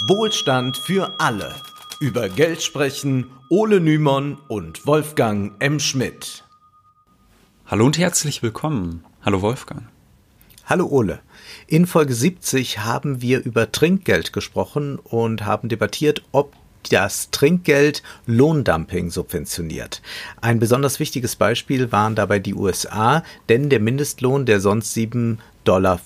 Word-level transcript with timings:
Wohlstand 0.00 0.76
für 0.76 1.18
alle. 1.18 1.54
Über 2.00 2.28
Geld 2.28 2.62
sprechen 2.62 3.30
Ole 3.48 3.80
Nymon 3.80 4.36
und 4.46 4.86
Wolfgang 4.86 5.54
M. 5.58 5.80
Schmidt. 5.80 6.44
Hallo 7.64 7.86
und 7.86 7.96
herzlich 7.96 8.42
willkommen. 8.42 9.06
Hallo 9.22 9.40
Wolfgang. 9.40 9.88
Hallo 10.66 10.86
Ole. 10.86 11.20
In 11.66 11.86
Folge 11.86 12.12
70 12.12 12.80
haben 12.80 13.22
wir 13.22 13.42
über 13.42 13.72
Trinkgeld 13.72 14.34
gesprochen 14.34 14.98
und 14.98 15.46
haben 15.46 15.70
debattiert, 15.70 16.22
ob 16.30 16.52
das 16.88 17.30
Trinkgeld 17.30 18.02
Lohndumping 18.26 19.10
subventioniert. 19.10 20.02
Ein 20.40 20.58
besonders 20.58 21.00
wichtiges 21.00 21.36
Beispiel 21.36 21.92
waren 21.92 22.14
dabei 22.14 22.38
die 22.38 22.54
USA, 22.54 23.22
denn 23.48 23.70
der 23.70 23.80
Mindestlohn, 23.80 24.46
der 24.46 24.60
sonst 24.60 24.96
7,25 24.96 25.38
Dollar 25.64 26.00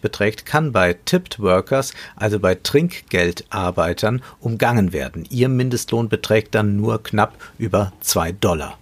beträgt, 0.00 0.46
kann 0.46 0.72
bei 0.72 0.94
Tipped 1.04 1.40
Workers, 1.40 1.92
also 2.16 2.38
bei 2.38 2.54
Trinkgeldarbeitern, 2.54 4.22
umgangen 4.40 4.92
werden. 4.92 5.26
Ihr 5.30 5.48
Mindestlohn 5.48 6.08
beträgt 6.08 6.54
dann 6.54 6.76
nur 6.76 7.02
knapp 7.02 7.34
über 7.58 7.92
2 8.00 8.32
Dollar. 8.32 8.78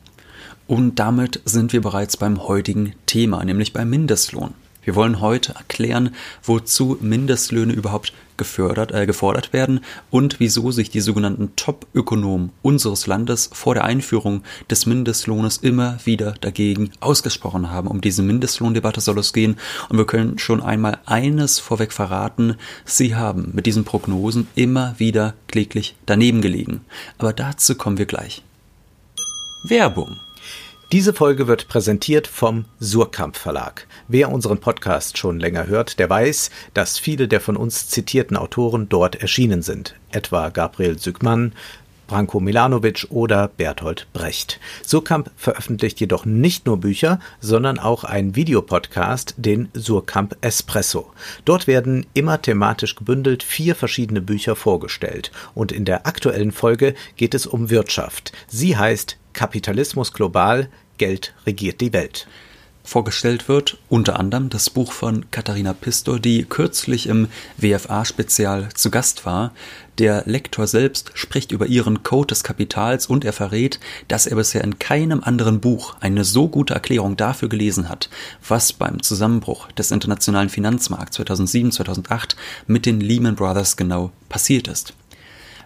Und 0.66 0.98
damit 0.98 1.42
sind 1.44 1.72
wir 1.72 1.82
bereits 1.82 2.16
beim 2.16 2.46
heutigen 2.48 2.94
Thema, 3.06 3.44
nämlich 3.44 3.72
beim 3.72 3.90
Mindestlohn. 3.90 4.54
Wir 4.84 4.94
wollen 4.94 5.20
heute 5.20 5.54
erklären, 5.54 6.14
wozu 6.42 6.98
Mindestlöhne 7.00 7.72
überhaupt 7.72 8.12
gefördert, 8.36 8.92
äh, 8.92 9.06
gefordert 9.06 9.52
werden 9.52 9.80
und 10.10 10.40
wieso 10.40 10.70
sich 10.70 10.90
die 10.90 11.00
sogenannten 11.00 11.54
Top-Ökonomen 11.56 12.50
unseres 12.62 13.06
Landes 13.06 13.50
vor 13.52 13.74
der 13.74 13.84
Einführung 13.84 14.42
des 14.70 14.86
Mindestlohnes 14.86 15.58
immer 15.58 15.98
wieder 16.04 16.34
dagegen 16.40 16.90
ausgesprochen 17.00 17.70
haben. 17.70 17.88
Um 17.88 18.00
diese 18.00 18.22
Mindestlohndebatte 18.22 19.00
soll 19.00 19.18
es 19.18 19.32
gehen 19.32 19.56
und 19.88 19.98
wir 19.98 20.06
können 20.06 20.38
schon 20.38 20.62
einmal 20.62 20.98
eines 21.06 21.58
vorweg 21.58 21.92
verraten, 21.92 22.56
sie 22.84 23.14
haben 23.14 23.50
mit 23.52 23.66
diesen 23.66 23.84
Prognosen 23.84 24.48
immer 24.54 24.94
wieder 24.98 25.34
kläglich 25.48 25.94
daneben 26.06 26.42
gelegen. 26.42 26.80
Aber 27.18 27.32
dazu 27.32 27.74
kommen 27.76 27.98
wir 27.98 28.06
gleich. 28.06 28.42
Werbung 29.64 30.16
diese 30.92 31.12
Folge 31.12 31.48
wird 31.48 31.68
präsentiert 31.68 32.26
vom 32.26 32.66
Surkamp 32.78 33.36
Verlag. 33.36 33.86
Wer 34.06 34.30
unseren 34.30 34.58
Podcast 34.58 35.18
schon 35.18 35.40
länger 35.40 35.66
hört, 35.66 35.98
der 35.98 36.10
weiß, 36.10 36.50
dass 36.74 36.98
viele 36.98 37.26
der 37.26 37.40
von 37.40 37.56
uns 37.56 37.88
zitierten 37.88 38.36
Autoren 38.36 38.88
dort 38.88 39.16
erschienen 39.16 39.62
sind, 39.62 39.94
etwa 40.10 40.50
Gabriel 40.50 40.98
Sückmann, 40.98 41.52
Branko 42.06 42.40
Milanovic 42.40 43.06
oder 43.10 43.48
Bertolt 43.48 44.06
Brecht. 44.12 44.60
Surkamp 44.84 45.30
veröffentlicht 45.36 46.00
jedoch 46.00 46.24
nicht 46.24 46.66
nur 46.66 46.78
Bücher, 46.78 47.18
sondern 47.40 47.78
auch 47.78 48.04
einen 48.04 48.36
Videopodcast, 48.36 49.34
den 49.36 49.68
Surkamp 49.74 50.36
Espresso. 50.40 51.12
Dort 51.44 51.66
werden 51.66 52.06
immer 52.14 52.40
thematisch 52.40 52.96
gebündelt 52.96 53.42
vier 53.42 53.74
verschiedene 53.74 54.20
Bücher 54.20 54.56
vorgestellt. 54.56 55.32
Und 55.54 55.72
in 55.72 55.84
der 55.84 56.06
aktuellen 56.06 56.52
Folge 56.52 56.94
geht 57.16 57.34
es 57.34 57.46
um 57.46 57.70
Wirtschaft. 57.70 58.32
Sie 58.48 58.76
heißt 58.76 59.16
Kapitalismus 59.32 60.12
global, 60.12 60.68
Geld 60.98 61.34
regiert 61.46 61.80
die 61.80 61.92
Welt. 61.92 62.26
Vorgestellt 62.86 63.48
wird 63.48 63.78
unter 63.88 64.20
anderem 64.20 64.50
das 64.50 64.68
Buch 64.68 64.92
von 64.92 65.30
Katharina 65.30 65.72
Pistor, 65.72 66.20
die 66.20 66.44
kürzlich 66.44 67.08
im 67.08 67.28
WFA-Spezial 67.56 68.68
zu 68.74 68.90
Gast 68.90 69.24
war. 69.24 69.54
Der 69.96 70.24
Lektor 70.26 70.66
selbst 70.66 71.10
spricht 71.14 71.50
über 71.50 71.66
ihren 71.66 72.02
Code 72.02 72.26
des 72.26 72.44
Kapitals 72.44 73.06
und 73.06 73.24
er 73.24 73.32
verrät, 73.32 73.80
dass 74.08 74.26
er 74.26 74.36
bisher 74.36 74.62
in 74.62 74.78
keinem 74.78 75.22
anderen 75.24 75.60
Buch 75.60 75.96
eine 76.00 76.24
so 76.24 76.46
gute 76.46 76.74
Erklärung 76.74 77.16
dafür 77.16 77.48
gelesen 77.48 77.88
hat, 77.88 78.10
was 78.46 78.74
beim 78.74 79.02
Zusammenbruch 79.02 79.72
des 79.72 79.90
internationalen 79.90 80.50
Finanzmarkts 80.50 81.18
2007-2008 81.20 82.36
mit 82.66 82.84
den 82.84 83.00
Lehman 83.00 83.34
Brothers 83.34 83.78
genau 83.78 84.12
passiert 84.28 84.68
ist. 84.68 84.92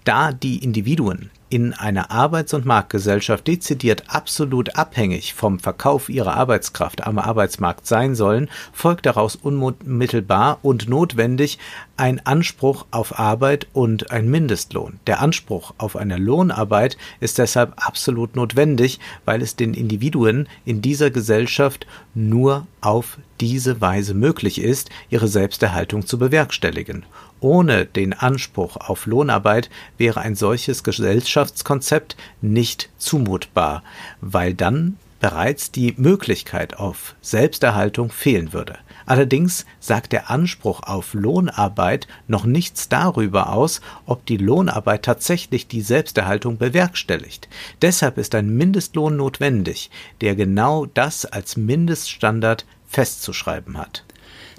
Da 0.04 0.32
die 0.32 0.64
Individuen 0.64 1.30
in 1.54 1.72
einer 1.72 2.10
Arbeits- 2.10 2.56
und 2.56 2.66
Marktgesellschaft 2.66 3.46
dezidiert 3.46 4.06
absolut 4.08 4.76
abhängig 4.76 5.36
vom 5.36 5.60
Verkauf 5.60 6.10
ihrer 6.10 6.34
Arbeitskraft 6.34 7.06
am 7.06 7.20
Arbeitsmarkt 7.20 7.86
sein 7.86 8.16
sollen, 8.16 8.50
folgt 8.72 9.06
daraus 9.06 9.36
unmittelbar 9.36 10.58
und 10.64 10.90
notwendig 10.90 11.60
ein 11.96 12.26
Anspruch 12.26 12.88
auf 12.90 13.20
Arbeit 13.20 13.68
und 13.72 14.10
ein 14.10 14.32
Mindestlohn. 14.32 15.00
Der 15.06 15.22
Anspruch 15.22 15.76
auf 15.78 15.96
eine 15.96 16.18
Lohnarbeit 16.18 16.98
ist 17.20 17.38
deshalb 17.38 17.74
absolut 17.78 18.36
notwendig, 18.36 19.00
weil 19.24 19.44
es 19.44 19.56
den 19.56 19.76
Individuen 19.76 20.50
in 20.66 20.82
dieser 20.82 21.12
Gesellschaft 21.12 21.86
nur 22.16 22.66
auf 22.82 23.20
diese 23.42 23.82
Weise 23.82 24.14
möglich 24.14 24.62
ist, 24.62 24.90
ihre 25.10 25.28
Selbsterhaltung 25.28 26.06
zu 26.06 26.18
bewerkstelligen. 26.18 27.06
Ohne 27.40 27.86
den 27.86 28.14
Anspruch 28.14 28.78
auf 28.78 29.06
Lohnarbeit 29.06 29.70
wäre 29.98 30.22
ein 30.22 30.36
solches 30.36 30.84
Gesellschaftskonzept 30.84 32.16
nicht 32.42 32.90
zumutbar, 32.98 33.84
weil 34.22 34.54
dann 34.54 34.98
bereits 35.20 35.72
die 35.72 35.94
Möglichkeit 35.98 36.78
auf 36.78 37.16
Selbsterhaltung 37.22 38.12
fehlen 38.12 38.52
würde. 38.52 38.78
Allerdings 39.06 39.66
sagt 39.80 40.12
der 40.12 40.30
Anspruch 40.30 40.84
auf 40.84 41.14
Lohnarbeit 41.14 42.08
noch 42.28 42.46
nichts 42.46 42.90
darüber 42.90 43.54
aus, 43.54 43.80
ob 44.06 44.26
die 44.26 44.36
Lohnarbeit 44.36 45.04
tatsächlich 45.04 45.68
die 45.68 45.82
Selbsterhaltung 45.82 46.58
bewerkstelligt. 46.58 47.48
Deshalb 47.82 48.18
ist 48.18 48.36
ein 48.36 48.50
Mindestlohn 48.56 49.16
notwendig, 49.16 49.92
der 50.20 50.36
genau 50.36 50.86
das 50.86 51.26
als 51.26 51.56
Mindeststandard 51.56 52.66
festzuschreiben 52.94 53.78
hat. 53.78 54.04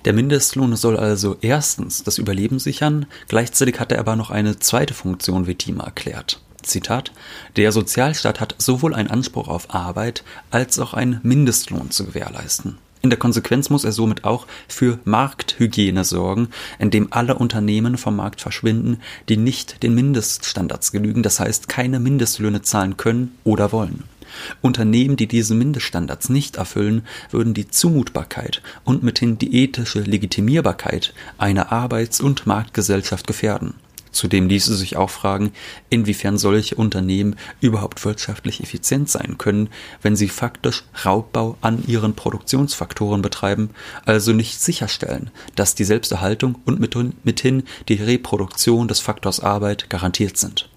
Der 0.04 0.12
Mindestlohn 0.12 0.76
soll 0.76 0.98
also 0.98 1.36
erstens 1.40 2.02
das 2.02 2.18
Überleben 2.18 2.58
sichern, 2.58 3.06
gleichzeitig 3.28 3.80
hat 3.80 3.90
er 3.90 4.00
aber 4.00 4.16
noch 4.16 4.30
eine 4.30 4.58
zweite 4.58 4.92
Funktion, 4.92 5.46
wie 5.46 5.54
Thiem 5.54 5.80
erklärt. 5.80 6.40
Zitat, 6.62 7.12
der 7.56 7.72
Sozialstaat 7.72 8.40
hat 8.40 8.54
sowohl 8.58 8.94
einen 8.94 9.10
Anspruch 9.10 9.48
auf 9.48 9.74
Arbeit 9.74 10.24
als 10.50 10.78
auch 10.78 10.94
einen 10.94 11.20
Mindestlohn 11.22 11.90
zu 11.90 12.04
gewährleisten. 12.04 12.78
In 13.00 13.10
der 13.10 13.18
Konsequenz 13.18 13.68
muss 13.68 13.84
er 13.84 13.92
somit 13.92 14.24
auch 14.24 14.46
für 14.66 14.98
Markthygiene 15.04 16.04
sorgen, 16.04 16.48
indem 16.78 17.08
alle 17.10 17.34
Unternehmen 17.34 17.98
vom 17.98 18.16
Markt 18.16 18.40
verschwinden, 18.40 18.98
die 19.28 19.36
nicht 19.36 19.82
den 19.82 19.94
Mindeststandards 19.94 20.90
genügen, 20.90 21.22
das 21.22 21.38
heißt 21.38 21.68
keine 21.68 22.00
Mindestlöhne 22.00 22.62
zahlen 22.62 22.96
können 22.96 23.36
oder 23.44 23.72
wollen. 23.72 24.04
Unternehmen, 24.60 25.16
die 25.16 25.26
diese 25.26 25.54
Mindeststandards 25.54 26.28
nicht 26.28 26.56
erfüllen, 26.56 27.06
würden 27.30 27.54
die 27.54 27.68
Zumutbarkeit 27.68 28.62
und 28.84 29.02
mithin 29.02 29.38
die 29.38 29.62
ethische 29.62 30.00
Legitimierbarkeit 30.00 31.14
einer 31.38 31.72
Arbeits- 31.72 32.20
und 32.20 32.46
Marktgesellschaft 32.46 33.26
gefährden. 33.26 33.74
Zudem 34.14 34.48
ließe 34.48 34.76
sich 34.76 34.96
auch 34.96 35.10
fragen, 35.10 35.52
inwiefern 35.90 36.38
solche 36.38 36.76
Unternehmen 36.76 37.34
überhaupt 37.60 38.04
wirtschaftlich 38.04 38.62
effizient 38.62 39.10
sein 39.10 39.38
können, 39.38 39.70
wenn 40.02 40.14
sie 40.14 40.28
faktisch 40.28 40.84
Raubbau 41.04 41.58
an 41.60 41.82
ihren 41.88 42.14
Produktionsfaktoren 42.14 43.22
betreiben, 43.22 43.70
also 44.06 44.32
nicht 44.32 44.60
sicherstellen, 44.60 45.30
dass 45.56 45.74
die 45.74 45.84
Selbsterhaltung 45.84 46.54
und 46.64 46.78
mithin 46.78 47.64
die 47.88 47.94
Reproduktion 47.94 48.86
des 48.86 49.00
Faktors 49.00 49.40
Arbeit 49.40 49.90
garantiert 49.90 50.36
sind. 50.36 50.68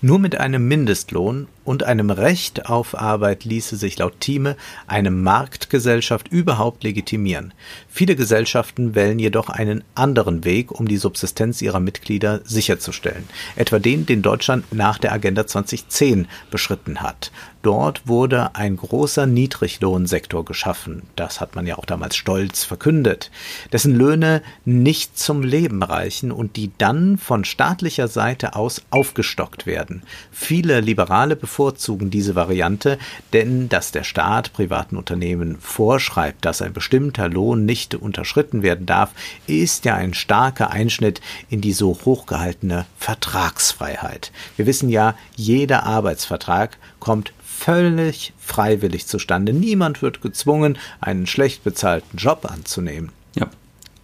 Nur 0.00 0.20
mit 0.20 0.38
einem 0.38 0.66
Mindestlohn 0.68 1.48
und 1.64 1.84
einem 1.84 2.10
Recht 2.10 2.66
auf 2.66 2.98
Arbeit 2.98 3.44
ließe 3.44 3.76
sich 3.76 3.98
laut 3.98 4.20
Thieme 4.20 4.56
eine 4.86 5.10
Marktgesellschaft 5.10 6.28
überhaupt 6.28 6.84
legitimieren. 6.84 7.54
Viele 7.88 8.16
Gesellschaften 8.16 8.94
wählen 8.94 9.18
jedoch 9.18 9.48
einen 9.48 9.84
anderen 9.94 10.44
Weg, 10.44 10.72
um 10.72 10.88
die 10.88 10.96
Subsistenz 10.96 11.62
ihrer 11.62 11.80
Mitglieder 11.80 12.40
sicherzustellen, 12.44 13.28
etwa 13.56 13.78
den, 13.78 14.06
den 14.06 14.22
Deutschland 14.22 14.72
nach 14.72 14.98
der 14.98 15.12
Agenda 15.12 15.46
2010 15.46 16.26
beschritten 16.50 17.00
hat. 17.00 17.30
Dort 17.62 18.08
wurde 18.08 18.56
ein 18.56 18.76
großer 18.76 19.26
Niedriglohnsektor 19.26 20.44
geschaffen, 20.44 21.02
das 21.14 21.40
hat 21.40 21.54
man 21.54 21.64
ja 21.64 21.78
auch 21.78 21.84
damals 21.84 22.16
stolz 22.16 22.64
verkündet, 22.64 23.30
dessen 23.72 23.94
Löhne 23.94 24.42
nicht 24.64 25.16
zum 25.16 25.42
Leben 25.42 25.84
reichen 25.84 26.32
und 26.32 26.56
die 26.56 26.72
dann 26.78 27.18
von 27.18 27.44
staatlicher 27.44 28.08
Seite 28.08 28.56
aus 28.56 28.82
aufgestockt 28.90 29.64
werden. 29.64 30.02
Viele 30.32 30.80
Liberale 30.80 31.36
bevorzugen 31.52 32.08
diese 32.08 32.34
Variante, 32.34 32.98
denn 33.34 33.68
dass 33.68 33.92
der 33.92 34.04
Staat 34.04 34.54
privaten 34.54 34.96
Unternehmen 34.96 35.58
vorschreibt, 35.60 36.46
dass 36.46 36.62
ein 36.62 36.72
bestimmter 36.72 37.28
Lohn 37.28 37.66
nicht 37.66 37.94
unterschritten 37.94 38.62
werden 38.62 38.86
darf, 38.86 39.10
ist 39.46 39.84
ja 39.84 39.94
ein 39.94 40.14
starker 40.14 40.70
Einschnitt 40.70 41.20
in 41.50 41.60
die 41.60 41.74
so 41.74 41.98
hochgehaltene 42.06 42.86
Vertragsfreiheit. 42.96 44.32
Wir 44.56 44.64
wissen 44.64 44.88
ja, 44.88 45.14
jeder 45.36 45.82
Arbeitsvertrag 45.82 46.78
kommt 47.00 47.34
völlig 47.44 48.32
freiwillig 48.38 49.06
zustande. 49.06 49.52
Niemand 49.52 50.00
wird 50.00 50.22
gezwungen, 50.22 50.78
einen 51.02 51.26
schlecht 51.26 51.64
bezahlten 51.64 52.16
Job 52.16 52.50
anzunehmen. 52.50 53.12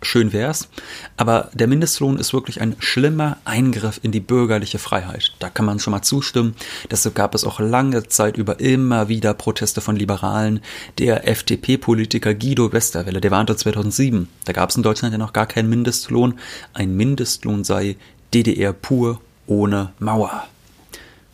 Schön 0.01 0.33
wär's. 0.33 0.69
Aber 1.17 1.51
der 1.55 1.67
Mindestlohn 1.67 2.19
ist 2.19 2.33
wirklich 2.33 2.61
ein 2.61 2.77
schlimmer 2.79 3.39
Eingriff 3.45 3.99
in 4.03 4.13
die 4.13 4.21
bürgerliche 4.21 4.79
Freiheit. 4.79 5.33
Da 5.41 5.51
kann 5.51 5.67
man 5.67 5.81
schon 5.81 5.91
mal 5.91 6.03
zustimmen. 6.03 6.55
Deshalb 6.89 7.17
gab 7.17 7.35
es 7.35 7.45
auch 7.45 7.59
lange 7.59 8.07
Zeit 8.07 8.37
über 8.37 8.61
immer 8.61 9.09
wieder 9.09 9.35
Proteste 9.35 9.81
von 9.81 9.97
Liberalen. 9.97 10.61
Der 10.99 11.27
FDP-Politiker 11.27 12.35
Guido 12.35 12.73
Westerwelle, 12.73 13.21
der 13.21 13.33
warnte 13.33 13.57
2007. 13.57 14.29
Da 14.45 14.53
gab 14.53 14.71
es 14.71 14.77
in 14.77 14.85
Deutschland 14.85 15.13
ja 15.13 15.19
noch 15.19 15.33
gar 15.33 15.47
keinen 15.47 15.69
Mindestlohn. 15.69 16.39
Ein 16.75 16.97
Mindestlohn 16.97 17.65
sei 17.65 17.97
DDR 18.33 18.73
pur 18.73 19.21
ohne 19.49 19.93
Mauer. 19.99 20.47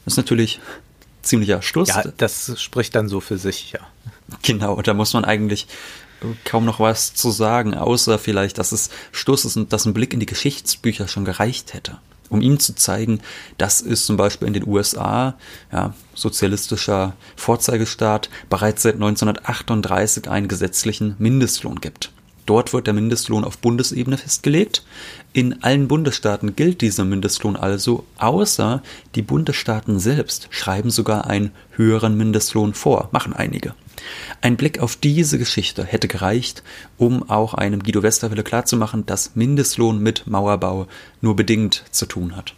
Das 0.05 0.15
ist 0.15 0.17
natürlich 0.19 0.61
ziemlicher 1.21 1.61
Schluss. 1.61 1.89
Ja, 1.89 2.05
das 2.17 2.61
spricht 2.61 2.95
dann 2.95 3.09
so 3.09 3.21
für 3.21 3.37
sich, 3.37 3.73
ja. 3.73 3.81
Genau, 4.43 4.81
da 4.81 4.95
muss 4.95 5.13
man 5.13 5.25
eigentlich 5.25 5.67
kaum 6.44 6.65
noch 6.65 6.81
was 6.81 7.15
zu 7.15 7.31
sagen, 7.31 7.75
außer 7.75 8.19
vielleicht, 8.19 8.59
dass 8.59 8.73
es 8.73 8.91
Schluss 9.12 9.44
ist 9.44 9.56
und 9.56 9.73
dass 9.73 9.85
ein 9.85 9.94
Blick 9.94 10.12
in 10.12 10.21
die 10.21 10.26
Geschichtsbücher 10.26 11.09
schon 11.09 11.25
gereicht 11.25 11.75
hätte, 11.75 11.99
um 12.31 12.41
ihm 12.41 12.59
zu 12.59 12.75
zeigen, 12.75 13.21
dass 13.59 13.81
es 13.81 14.06
zum 14.06 14.17
Beispiel 14.17 14.49
in 14.49 14.55
den 14.55 14.67
USA, 14.67 15.35
ja, 15.73 15.94
sozialistischer 16.15 17.15
Vorzeigestaat, 17.37 18.31
bereits 18.49 18.82
seit 18.82 18.94
1938 18.94 20.29
einen 20.29 20.49
gesetzlichen 20.49 21.17
Mindestlohn 21.19 21.81
gibt. 21.81 22.14
Dort 22.46 22.73
wird 22.73 22.87
der 22.87 22.94
Mindestlohn 22.94 23.44
auf 23.44 23.58
Bundesebene 23.58 24.19
festgelegt. 24.19 24.85
In 25.32 25.62
allen 25.62 25.88
Bundesstaaten 25.88 26.55
gilt 26.56 26.82
dieser 26.82 27.05
Mindestlohn 27.05 27.56
also, 27.56 28.05
außer 28.19 28.82
die 29.14 29.23
Bundesstaaten 29.23 29.99
selbst 29.99 30.49
schreiben 30.50 30.91
sogar 30.91 31.26
einen 31.26 31.52
höheren 31.73 32.17
Mindestlohn 32.17 32.75
vor, 32.75 33.08
machen 33.12 33.32
einige. 33.32 33.75
Ein 34.43 34.56
Blick 34.56 34.81
auf 34.81 34.96
diese 34.96 35.38
Geschichte 35.38 35.85
hätte 35.85 36.08
gereicht, 36.08 36.62
um 36.99 37.29
auch 37.31 37.55
einem 37.55 37.82
Guido 37.82 38.02
Westerwelle 38.02 38.43
klarzumachen, 38.43 39.06
dass 39.06 39.35
Mindestlohn 39.35 40.02
mit 40.02 40.26
Mauerbau 40.26 40.87
nur 41.23 41.37
bedingt 41.37 41.85
zu 41.91 42.05
tun 42.06 42.37
hat. 42.37 42.55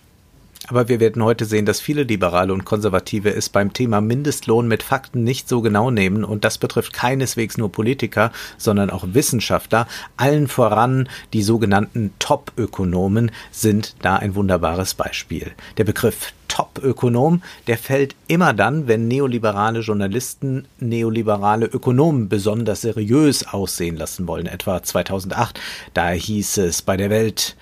Aber 0.69 0.89
wir 0.89 0.99
werden 0.99 1.23
heute 1.23 1.45
sehen, 1.45 1.65
dass 1.65 1.81
viele 1.81 2.03
Liberale 2.03 2.53
und 2.53 2.65
Konservative 2.65 3.33
es 3.33 3.49
beim 3.49 3.73
Thema 3.73 4.01
Mindestlohn 4.01 4.67
mit 4.67 4.83
Fakten 4.83 5.23
nicht 5.23 5.49
so 5.49 5.61
genau 5.61 5.91
nehmen. 5.91 6.25
Und 6.25 6.45
das 6.45 6.59
betrifft 6.59 6.93
keineswegs 6.93 7.57
nur 7.57 7.71
Politiker, 7.71 8.33
sondern 8.59 8.91
auch 8.91 9.05
Wissenschaftler. 9.13 9.87
Allen 10.17 10.49
voran 10.49 11.09
die 11.33 11.43
sogenannten 11.43 12.13
Top-Ökonomen 12.19 13.31
sind 13.53 13.95
da 14.03 14.17
ein 14.17 14.35
wunderbares 14.35 14.95
Beispiel. 14.95 15.53
Der 15.77 15.85
Begriff 15.85 16.33
Top-Ökonom, 16.49 17.43
der 17.67 17.77
fällt 17.77 18.15
immer 18.29 18.53
dann, 18.53 18.89
wenn 18.89 19.09
neoliberale 19.09 19.81
Journalisten 19.81 20.67
neoliberale 20.79 21.67
Ökonomen 21.67 22.29
besonders 22.29 22.81
seriös 22.81 23.47
aussehen 23.47 23.97
lassen 23.97 24.27
wollen. 24.27 24.47
Etwa 24.47 24.83
2008, 24.83 25.61
da 25.95 26.11
hieß 26.11 26.59
es 26.59 26.83
bei 26.83 26.97
der 26.97 27.11
Welt, 27.11 27.57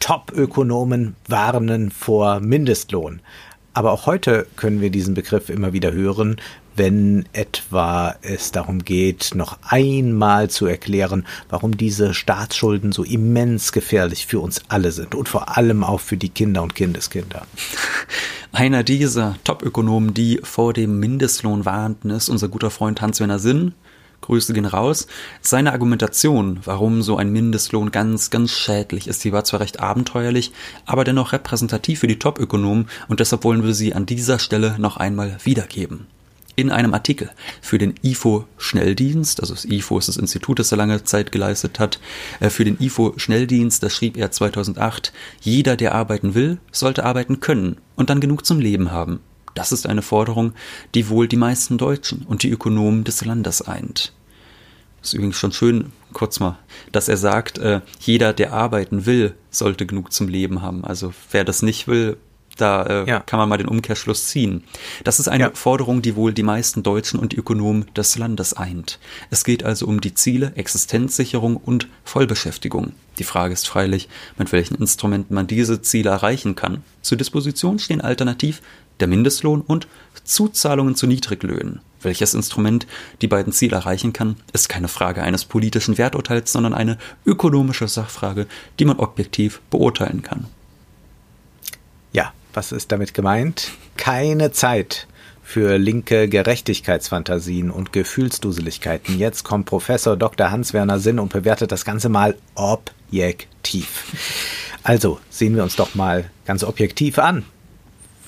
Top-Ökonomen 0.00 1.16
warnen 1.26 1.90
vor 1.90 2.40
Mindestlohn. 2.40 3.20
Aber 3.74 3.92
auch 3.92 4.06
heute 4.06 4.46
können 4.56 4.80
wir 4.80 4.90
diesen 4.90 5.14
Begriff 5.14 5.50
immer 5.50 5.72
wieder 5.72 5.92
hören, 5.92 6.36
wenn 6.78 7.26
etwa 7.32 8.14
es 8.22 8.52
darum 8.52 8.84
geht, 8.84 9.32
noch 9.34 9.58
einmal 9.62 10.48
zu 10.48 10.66
erklären, 10.66 11.26
warum 11.48 11.76
diese 11.76 12.14
Staatsschulden 12.14 12.92
so 12.92 13.02
immens 13.02 13.72
gefährlich 13.72 14.26
für 14.26 14.40
uns 14.40 14.62
alle 14.68 14.92
sind 14.92 15.14
und 15.14 15.28
vor 15.28 15.56
allem 15.56 15.84
auch 15.84 16.00
für 16.00 16.16
die 16.16 16.28
Kinder 16.28 16.62
und 16.62 16.74
Kindeskinder. 16.74 17.46
Einer 18.52 18.82
dieser 18.82 19.36
Top-Ökonomen, 19.44 20.14
die 20.14 20.40
vor 20.42 20.72
dem 20.72 20.98
Mindestlohn 21.00 21.64
warnten, 21.64 22.10
ist 22.10 22.28
unser 22.28 22.48
guter 22.48 22.70
Freund 22.70 23.00
Hans-Werner 23.02 23.38
Sinn. 23.38 23.74
Grüße 24.20 24.52
gehen 24.52 24.66
raus. 24.66 25.06
Seine 25.40 25.72
Argumentation, 25.72 26.60
warum 26.64 27.02
so 27.02 27.16
ein 27.16 27.30
Mindestlohn 27.30 27.90
ganz, 27.90 28.30
ganz 28.30 28.50
schädlich 28.50 29.08
ist, 29.08 29.24
die 29.24 29.32
war 29.32 29.44
zwar 29.44 29.60
recht 29.60 29.80
abenteuerlich, 29.80 30.52
aber 30.86 31.04
dennoch 31.04 31.32
repräsentativ 31.32 32.00
für 32.00 32.06
die 32.06 32.18
Top-Ökonomen 32.18 32.88
und 33.08 33.20
deshalb 33.20 33.44
wollen 33.44 33.64
wir 33.64 33.74
sie 33.74 33.94
an 33.94 34.06
dieser 34.06 34.38
Stelle 34.38 34.76
noch 34.78 34.96
einmal 34.96 35.38
wiedergeben. 35.44 36.06
In 36.58 36.72
einem 36.72 36.92
Artikel 36.92 37.30
für 37.60 37.78
den 37.78 37.94
IFO-Schnelldienst, 38.02 39.40
also 39.40 39.54
das 39.54 39.64
IFO 39.64 39.96
ist 39.96 40.08
das 40.08 40.16
Institut, 40.16 40.58
das 40.58 40.72
er 40.72 40.76
lange 40.76 41.04
Zeit 41.04 41.30
geleistet 41.30 41.78
hat, 41.78 42.00
äh, 42.40 42.50
für 42.50 42.64
den 42.64 42.80
IFO-Schnelldienst, 42.80 43.80
da 43.80 43.88
schrieb 43.88 44.16
er 44.16 44.32
2008, 44.32 45.12
jeder, 45.40 45.76
der 45.76 45.94
arbeiten 45.94 46.34
will, 46.34 46.58
sollte 46.72 47.04
arbeiten 47.04 47.38
können 47.38 47.76
und 47.94 48.10
dann 48.10 48.18
genug 48.18 48.44
zum 48.44 48.58
Leben 48.58 48.90
haben. 48.90 49.20
Das 49.58 49.72
ist 49.72 49.88
eine 49.88 50.02
Forderung, 50.02 50.52
die 50.94 51.08
wohl 51.08 51.26
die 51.26 51.36
meisten 51.36 51.78
Deutschen 51.78 52.22
und 52.22 52.44
die 52.44 52.48
Ökonomen 52.48 53.02
des 53.02 53.24
Landes 53.24 53.60
eint. 53.60 54.12
Das 55.00 55.08
ist 55.08 55.14
übrigens 55.14 55.36
schon 55.36 55.50
schön, 55.50 55.92
kurz 56.12 56.38
mal, 56.38 56.60
dass 56.92 57.08
er 57.08 57.16
sagt, 57.16 57.58
äh, 57.58 57.80
jeder, 57.98 58.32
der 58.32 58.52
arbeiten 58.52 59.04
will, 59.04 59.34
sollte 59.50 59.84
genug 59.84 60.12
zum 60.12 60.28
Leben 60.28 60.62
haben. 60.62 60.84
Also 60.84 61.12
wer 61.32 61.42
das 61.42 61.62
nicht 61.62 61.88
will, 61.88 62.18
da 62.56 62.84
äh, 62.84 63.08
ja. 63.08 63.18
kann 63.18 63.40
man 63.40 63.48
mal 63.48 63.56
den 63.56 63.66
Umkehrschluss 63.66 64.28
ziehen. 64.28 64.62
Das 65.02 65.18
ist 65.18 65.26
eine 65.26 65.44
ja. 65.44 65.50
Forderung, 65.54 66.02
die 66.02 66.14
wohl 66.14 66.32
die 66.32 66.44
meisten 66.44 66.84
Deutschen 66.84 67.18
und 67.18 67.34
Ökonomen 67.34 67.86
des 67.96 68.16
Landes 68.16 68.52
eint. 68.54 69.00
Es 69.30 69.42
geht 69.42 69.64
also 69.64 69.86
um 69.86 70.00
die 70.00 70.14
Ziele 70.14 70.52
Existenzsicherung 70.54 71.56
und 71.56 71.88
Vollbeschäftigung. 72.04 72.92
Die 73.18 73.24
Frage 73.24 73.54
ist 73.54 73.66
freilich, 73.66 74.08
mit 74.36 74.52
welchen 74.52 74.76
Instrumenten 74.76 75.34
man 75.34 75.48
diese 75.48 75.82
Ziele 75.82 76.10
erreichen 76.10 76.54
kann. 76.54 76.84
Zur 77.02 77.18
Disposition 77.18 77.80
stehen 77.80 78.00
alternativ 78.00 78.62
der 79.00 79.08
Mindestlohn 79.08 79.60
und 79.60 79.88
Zuzahlungen 80.24 80.94
zu 80.94 81.06
Niedriglöhnen. 81.06 81.80
Welches 82.00 82.34
Instrument 82.34 82.86
die 83.22 83.28
beiden 83.28 83.52
Ziele 83.52 83.76
erreichen 83.76 84.12
kann, 84.12 84.36
ist 84.52 84.68
keine 84.68 84.88
Frage 84.88 85.22
eines 85.22 85.44
politischen 85.44 85.98
Werturteils, 85.98 86.52
sondern 86.52 86.74
eine 86.74 86.98
ökonomische 87.26 87.88
Sachfrage, 87.88 88.46
die 88.78 88.84
man 88.84 88.98
objektiv 88.98 89.60
beurteilen 89.70 90.22
kann. 90.22 90.46
Ja, 92.12 92.32
was 92.54 92.72
ist 92.72 92.92
damit 92.92 93.14
gemeint? 93.14 93.72
Keine 93.96 94.52
Zeit 94.52 95.08
für 95.42 95.78
linke 95.78 96.28
Gerechtigkeitsfantasien 96.28 97.70
und 97.70 97.92
Gefühlsduseligkeiten. 97.92 99.18
Jetzt 99.18 99.44
kommt 99.44 99.66
Professor 99.66 100.16
Dr. 100.16 100.50
Hans-Werner 100.50 100.98
Sinn 100.98 101.18
und 101.18 101.32
bewertet 101.32 101.72
das 101.72 101.86
Ganze 101.86 102.10
mal 102.10 102.36
objektiv. 102.54 104.04
Also 104.82 105.18
sehen 105.30 105.56
wir 105.56 105.62
uns 105.62 105.74
doch 105.74 105.94
mal 105.94 106.30
ganz 106.44 106.62
objektiv 106.62 107.18
an 107.18 107.44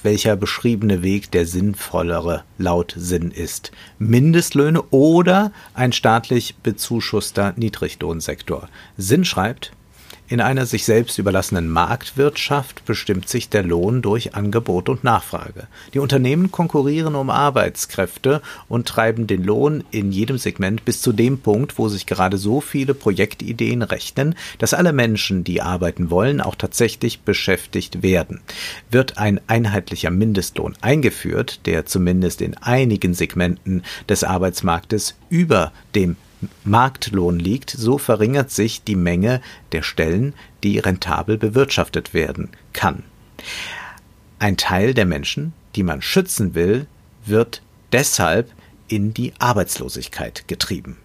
welcher 0.02 0.36
beschriebene 0.36 1.02
Weg 1.02 1.30
der 1.30 1.46
sinnvollere 1.46 2.44
laut 2.58 2.94
Sinn 2.96 3.30
ist. 3.30 3.72
Mindestlöhne 3.98 4.82
oder 4.90 5.52
ein 5.74 5.92
staatlich 5.92 6.56
bezuschusster 6.56 7.54
Niedriglohnsektor. 7.56 8.68
Sinn 8.96 9.24
schreibt, 9.24 9.72
in 10.30 10.40
einer 10.40 10.64
sich 10.64 10.84
selbst 10.84 11.18
überlassenen 11.18 11.68
Marktwirtschaft 11.68 12.84
bestimmt 12.84 13.28
sich 13.28 13.48
der 13.48 13.64
Lohn 13.64 14.00
durch 14.00 14.36
Angebot 14.36 14.88
und 14.88 15.02
Nachfrage. 15.02 15.66
Die 15.92 15.98
Unternehmen 15.98 16.52
konkurrieren 16.52 17.16
um 17.16 17.30
Arbeitskräfte 17.30 18.40
und 18.68 18.86
treiben 18.86 19.26
den 19.26 19.42
Lohn 19.42 19.82
in 19.90 20.12
jedem 20.12 20.38
Segment 20.38 20.84
bis 20.84 21.02
zu 21.02 21.12
dem 21.12 21.40
Punkt, 21.40 21.78
wo 21.78 21.88
sich 21.88 22.06
gerade 22.06 22.38
so 22.38 22.60
viele 22.60 22.94
Projektideen 22.94 23.82
rechnen, 23.82 24.36
dass 24.58 24.72
alle 24.72 24.92
Menschen, 24.92 25.42
die 25.42 25.62
arbeiten 25.62 26.10
wollen, 26.10 26.40
auch 26.40 26.54
tatsächlich 26.54 27.22
beschäftigt 27.22 28.04
werden. 28.04 28.40
Wird 28.88 29.18
ein 29.18 29.40
einheitlicher 29.48 30.10
Mindestlohn 30.10 30.76
eingeführt, 30.80 31.66
der 31.66 31.86
zumindest 31.86 32.40
in 32.40 32.56
einigen 32.56 33.14
Segmenten 33.14 33.82
des 34.08 34.22
Arbeitsmarktes 34.22 35.16
über 35.28 35.72
dem 35.96 36.14
Marktlohn 36.64 37.38
liegt, 37.38 37.70
so 37.70 37.98
verringert 37.98 38.50
sich 38.50 38.82
die 38.82 38.96
Menge 38.96 39.40
der 39.72 39.82
Stellen, 39.82 40.34
die 40.62 40.78
rentabel 40.78 41.38
bewirtschaftet 41.38 42.14
werden 42.14 42.50
kann. 42.72 43.02
Ein 44.38 44.56
Teil 44.56 44.94
der 44.94 45.06
Menschen, 45.06 45.52
die 45.76 45.82
man 45.82 46.02
schützen 46.02 46.54
will, 46.54 46.86
wird 47.26 47.62
deshalb 47.92 48.50
in 48.88 49.14
die 49.14 49.32
Arbeitslosigkeit 49.38 50.48
getrieben. 50.48 50.96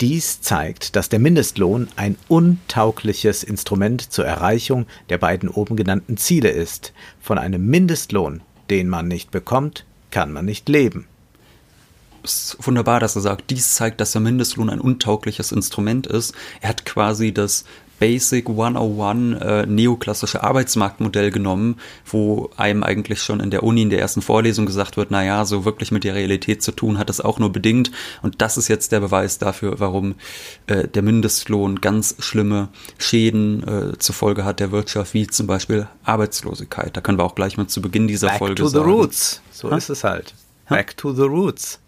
Dies 0.00 0.42
zeigt, 0.42 0.94
dass 0.94 1.08
der 1.08 1.18
Mindestlohn 1.18 1.88
ein 1.96 2.16
untaugliches 2.28 3.42
Instrument 3.42 4.12
zur 4.12 4.26
Erreichung 4.26 4.86
der 5.08 5.16
beiden 5.16 5.48
oben 5.48 5.74
genannten 5.74 6.18
Ziele 6.18 6.50
ist. 6.50 6.92
Von 7.20 7.38
einem 7.38 7.66
Mindestlohn, 7.66 8.42
den 8.68 8.88
man 8.88 9.08
nicht 9.08 9.30
bekommt, 9.30 9.86
kann 10.10 10.32
man 10.32 10.44
nicht 10.44 10.68
leben. 10.68 11.06
Es 12.26 12.54
ist 12.54 12.66
wunderbar, 12.66 13.00
dass 13.00 13.16
er 13.16 13.22
sagt, 13.22 13.50
dies 13.50 13.74
zeigt, 13.74 14.00
dass 14.00 14.12
der 14.12 14.20
Mindestlohn 14.20 14.68
ein 14.68 14.80
untaugliches 14.80 15.52
Instrument 15.52 16.06
ist. 16.06 16.34
Er 16.60 16.70
hat 16.70 16.84
quasi 16.84 17.32
das 17.32 17.64
Basic 17.98 18.48
101 18.48 19.40
äh, 19.40 19.66
neoklassische 19.66 20.42
Arbeitsmarktmodell 20.42 21.30
genommen, 21.30 21.76
wo 22.04 22.50
einem 22.56 22.82
eigentlich 22.82 23.22
schon 23.22 23.40
in 23.40 23.50
der 23.50 23.62
Uni 23.62 23.82
in 23.82 23.90
der 23.90 24.00
ersten 24.00 24.20
Vorlesung 24.20 24.66
gesagt 24.66 24.96
wird, 24.96 25.10
naja, 25.10 25.44
so 25.44 25.64
wirklich 25.64 25.92
mit 25.92 26.04
der 26.04 26.14
Realität 26.14 26.62
zu 26.62 26.72
tun 26.72 26.98
hat 26.98 27.08
es 27.08 27.20
auch 27.20 27.38
nur 27.38 27.52
bedingt. 27.52 27.90
Und 28.22 28.42
das 28.42 28.58
ist 28.58 28.68
jetzt 28.68 28.92
der 28.92 29.00
Beweis 29.00 29.38
dafür, 29.38 29.80
warum 29.80 30.16
äh, 30.66 30.86
der 30.88 31.02
Mindestlohn 31.02 31.80
ganz 31.80 32.16
schlimme 32.18 32.68
Schäden 32.98 33.66
äh, 33.66 33.98
zur 33.98 34.14
Folge 34.14 34.44
hat 34.44 34.60
der 34.60 34.72
Wirtschaft, 34.72 35.14
wie 35.14 35.26
zum 35.26 35.46
Beispiel 35.46 35.88
Arbeitslosigkeit. 36.04 36.94
Da 36.96 37.00
können 37.00 37.18
wir 37.18 37.24
auch 37.24 37.34
gleich 37.34 37.56
mal 37.56 37.66
zu 37.66 37.80
Beginn 37.80 38.08
dieser 38.08 38.28
Back 38.28 38.38
Folge 38.38 38.54
to 38.56 38.66
the 38.66 38.74
sagen. 38.74 38.90
roots. 38.90 39.40
So 39.50 39.70
ha? 39.70 39.76
ist 39.76 39.88
es 39.88 40.04
halt. 40.04 40.34
Back 40.68 40.96
to 40.96 41.12
the 41.12 41.22
roots. 41.22 41.78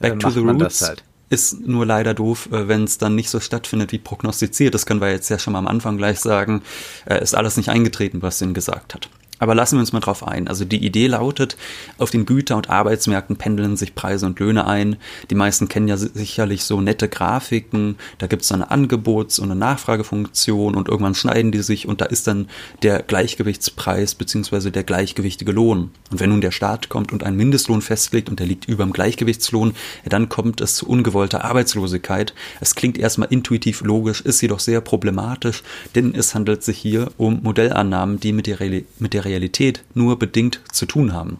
Back 0.00 0.14
äh, 0.14 0.18
to 0.18 0.30
the 0.30 0.40
roots. 0.40 0.82
Halt. 0.82 1.04
Ist 1.28 1.66
nur 1.66 1.84
leider 1.84 2.14
doof, 2.14 2.48
äh, 2.52 2.68
wenn 2.68 2.84
es 2.84 2.98
dann 2.98 3.14
nicht 3.14 3.30
so 3.30 3.40
stattfindet 3.40 3.92
wie 3.92 3.98
prognostiziert. 3.98 4.74
Das 4.74 4.86
können 4.86 5.00
wir 5.00 5.10
jetzt 5.10 5.28
ja 5.28 5.38
schon 5.38 5.52
mal 5.52 5.58
am 5.58 5.66
Anfang 5.66 5.96
gleich 5.96 6.20
sagen. 6.20 6.62
Äh, 7.04 7.22
ist 7.22 7.34
alles 7.34 7.56
nicht 7.56 7.68
eingetreten, 7.68 8.22
was 8.22 8.38
Sinn 8.38 8.54
gesagt 8.54 8.94
hat. 8.94 9.08
Aber 9.38 9.54
lassen 9.54 9.76
wir 9.76 9.80
uns 9.80 9.92
mal 9.92 10.00
drauf 10.00 10.26
ein. 10.26 10.48
Also 10.48 10.64
die 10.64 10.84
Idee 10.84 11.08
lautet, 11.08 11.56
auf 11.98 12.10
den 12.10 12.24
Güter- 12.24 12.56
und 12.56 12.70
Arbeitsmärkten 12.70 13.36
pendeln 13.36 13.76
sich 13.76 13.94
Preise 13.94 14.24
und 14.26 14.40
Löhne 14.40 14.66
ein. 14.66 14.96
Die 15.30 15.34
meisten 15.34 15.68
kennen 15.68 15.88
ja 15.88 15.96
sicherlich 15.96 16.64
so 16.64 16.80
nette 16.80 17.08
Grafiken. 17.08 17.96
Da 18.18 18.28
gibt 18.28 18.42
es 18.42 18.52
eine 18.52 18.70
Angebots- 18.70 19.38
und 19.38 19.50
eine 19.50 19.58
Nachfragefunktion 19.58 20.74
und 20.74 20.88
irgendwann 20.88 21.14
schneiden 21.14 21.52
die 21.52 21.62
sich 21.62 21.86
und 21.86 22.00
da 22.00 22.06
ist 22.06 22.26
dann 22.26 22.48
der 22.82 23.02
Gleichgewichtspreis 23.02 24.14
beziehungsweise 24.14 24.70
der 24.70 24.84
gleichgewichtige 24.84 25.52
Lohn. 25.52 25.90
Und 26.10 26.20
wenn 26.20 26.30
nun 26.30 26.40
der 26.40 26.50
Staat 26.50 26.88
kommt 26.88 27.12
und 27.12 27.22
einen 27.22 27.36
Mindestlohn 27.36 27.82
festlegt 27.82 28.30
und 28.30 28.40
der 28.40 28.46
liegt 28.46 28.66
über 28.66 28.84
dem 28.84 28.92
Gleichgewichtslohn, 28.92 29.74
ja, 30.04 30.08
dann 30.08 30.30
kommt 30.30 30.62
es 30.62 30.76
zu 30.76 30.88
ungewollter 30.88 31.44
Arbeitslosigkeit. 31.44 32.32
Es 32.60 32.74
klingt 32.74 32.96
erstmal 32.96 33.28
intuitiv 33.30 33.82
logisch, 33.82 34.22
ist 34.22 34.40
jedoch 34.40 34.60
sehr 34.60 34.80
problematisch, 34.80 35.62
denn 35.94 36.14
es 36.14 36.34
handelt 36.34 36.62
sich 36.62 36.78
hier 36.78 37.10
um 37.18 37.42
Modellannahmen, 37.42 38.18
die 38.18 38.32
mit 38.32 38.46
der, 38.46 38.58
mit 38.98 39.12
der 39.12 39.25
Realität 39.26 39.84
nur 39.94 40.18
bedingt 40.18 40.60
zu 40.72 40.86
tun 40.86 41.12
haben. 41.12 41.38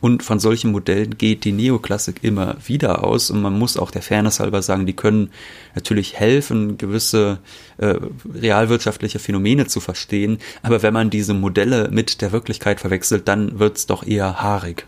Und 0.00 0.22
von 0.22 0.38
solchen 0.38 0.70
Modellen 0.72 1.16
geht 1.16 1.44
die 1.44 1.52
Neoklassik 1.52 2.22
immer 2.22 2.56
wieder 2.66 3.04
aus. 3.04 3.30
Und 3.30 3.42
man 3.42 3.58
muss 3.58 3.76
auch 3.76 3.90
der 3.90 4.02
Fairness 4.02 4.40
halber 4.40 4.62
sagen, 4.62 4.86
die 4.86 4.92
können 4.92 5.30
natürlich 5.74 6.14
helfen, 6.14 6.78
gewisse 6.78 7.38
äh, 7.78 7.96
realwirtschaftliche 8.34 9.18
Phänomene 9.18 9.66
zu 9.66 9.80
verstehen. 9.80 10.38
Aber 10.62 10.82
wenn 10.82 10.94
man 10.94 11.10
diese 11.10 11.34
Modelle 11.34 11.88
mit 11.90 12.20
der 12.20 12.32
Wirklichkeit 12.32 12.80
verwechselt, 12.80 13.28
dann 13.28 13.58
wird 13.58 13.78
es 13.78 13.86
doch 13.86 14.06
eher 14.06 14.42
haarig. 14.42 14.86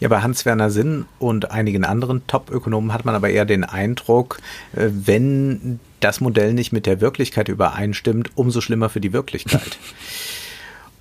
Ja, 0.00 0.08
bei 0.08 0.20
Hans-Werner 0.20 0.70
Sinn 0.70 1.04
und 1.18 1.50
einigen 1.50 1.84
anderen 1.84 2.26
Top-Ökonomen 2.26 2.92
hat 2.92 3.04
man 3.04 3.14
aber 3.14 3.30
eher 3.30 3.44
den 3.44 3.64
Eindruck, 3.64 4.40
äh, 4.74 4.88
wenn 4.90 5.80
das 6.00 6.20
Modell 6.20 6.54
nicht 6.54 6.72
mit 6.72 6.86
der 6.86 7.00
Wirklichkeit 7.00 7.48
übereinstimmt, 7.48 8.30
umso 8.36 8.60
schlimmer 8.60 8.88
für 8.88 9.00
die 9.00 9.12
Wirklichkeit. 9.12 9.78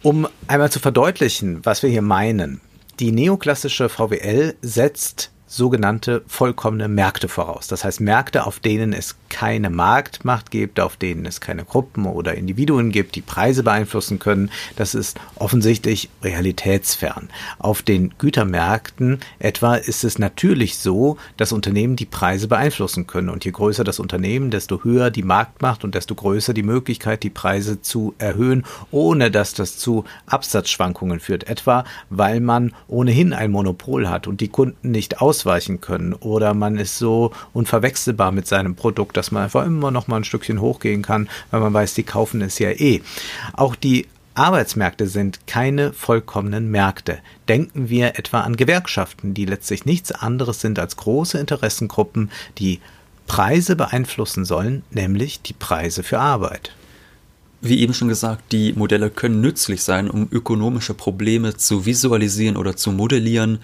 Um 0.03 0.27
einmal 0.47 0.71
zu 0.71 0.79
verdeutlichen, 0.79 1.65
was 1.65 1.83
wir 1.83 1.89
hier 1.89 2.01
meinen. 2.01 2.61
Die 2.99 3.11
neoklassische 3.11 3.89
VWL 3.89 4.55
setzt 4.61 5.31
sogenannte 5.47 6.23
vollkommene 6.27 6.89
Märkte 6.89 7.29
voraus. 7.29 7.67
Das 7.67 7.83
heißt 7.83 8.01
Märkte, 8.01 8.45
auf 8.45 8.59
denen 8.59 8.93
es 8.93 9.15
keine 9.29 9.69
Marktmacht 9.69 10.51
gibt, 10.51 10.79
auf 10.79 10.97
denen 10.97 11.25
es 11.25 11.41
keine 11.41 11.63
Gruppen 11.63 12.05
oder 12.05 12.35
Individuen 12.35 12.91
gibt, 12.91 13.15
die 13.15 13.21
Preise 13.21 13.63
beeinflussen 13.63 14.19
können. 14.19 14.51
Das 14.75 14.93
ist 14.93 15.17
offensichtlich 15.35 16.09
realitätsfern. 16.21 17.29
Auf 17.59 17.81
den 17.81 18.13
Gütermärkten 18.17 19.19
etwa 19.39 19.75
ist 19.75 20.03
es 20.03 20.19
natürlich 20.19 20.77
so, 20.77 21.17
dass 21.37 21.53
Unternehmen 21.53 21.95
die 21.95 22.05
Preise 22.05 22.47
beeinflussen 22.47 23.07
können. 23.07 23.29
Und 23.29 23.45
je 23.45 23.51
größer 23.51 23.85
das 23.85 23.99
Unternehmen, 23.99 24.51
desto 24.51 24.83
höher 24.83 25.11
die 25.11 25.23
Marktmacht 25.23 25.83
und 25.83 25.95
desto 25.95 26.13
größer 26.13 26.53
die 26.53 26.63
Möglichkeit, 26.63 27.23
die 27.23 27.29
Preise 27.29 27.81
zu 27.81 28.15
erhöhen, 28.17 28.65
ohne 28.91 29.31
dass 29.31 29.53
das 29.53 29.77
zu 29.77 30.03
Absatzschwankungen 30.25 31.21
führt. 31.21 31.47
Etwa, 31.47 31.85
weil 32.09 32.41
man 32.41 32.73
ohnehin 32.87 33.31
ein 33.31 33.51
Monopol 33.51 34.09
hat 34.09 34.27
und 34.27 34.41
die 34.41 34.49
Kunden 34.49 34.91
nicht 34.91 35.21
aus 35.21 35.36
ausweichen 35.37 35.81
können 35.81 36.13
oder 36.13 36.53
man 36.53 36.77
ist 36.77 36.97
so 36.97 37.31
unverwechselbar 37.53 38.31
mit 38.31 38.47
seinem 38.47 38.75
Produkt, 38.75 39.17
dass 39.17 39.31
man 39.31 39.43
einfach 39.43 39.65
immer 39.65 39.91
noch 39.91 40.07
mal 40.07 40.17
ein 40.17 40.23
Stückchen 40.23 40.61
hochgehen 40.61 41.01
kann, 41.01 41.29
weil 41.51 41.59
man 41.59 41.73
weiß, 41.73 41.93
die 41.93 42.03
kaufen 42.03 42.41
es 42.41 42.59
ja 42.59 42.69
eh. 42.71 43.01
Auch 43.53 43.75
die 43.75 44.07
Arbeitsmärkte 44.33 45.07
sind 45.07 45.47
keine 45.47 45.93
vollkommenen 45.93 46.69
Märkte. 46.69 47.19
Denken 47.47 47.89
wir 47.89 48.19
etwa 48.19 48.41
an 48.41 48.55
Gewerkschaften, 48.55 49.33
die 49.33 49.45
letztlich 49.45 49.85
nichts 49.85 50.11
anderes 50.11 50.61
sind 50.61 50.79
als 50.79 50.97
große 50.97 51.39
Interessengruppen, 51.39 52.31
die 52.57 52.79
Preise 53.25 53.75
beeinflussen 53.75 54.45
sollen, 54.45 54.83
nämlich 54.91 55.41
die 55.41 55.53
Preise 55.53 56.03
für 56.03 56.19
Arbeit. 56.19 56.71
Wie 57.61 57.79
eben 57.79 57.95
schon 57.95 58.07
gesagt, 58.07 58.51
die 58.51 58.73
Modelle 58.73 59.09
können 59.09 59.41
nützlich 59.41 59.83
sein, 59.83 60.09
um 60.09 60.27
ökonomische 60.31 60.93
Probleme 60.93 61.57
zu 61.57 61.85
visualisieren 61.87 62.57
oder 62.57 62.75
zu 62.75 62.91
modellieren. 62.91 63.59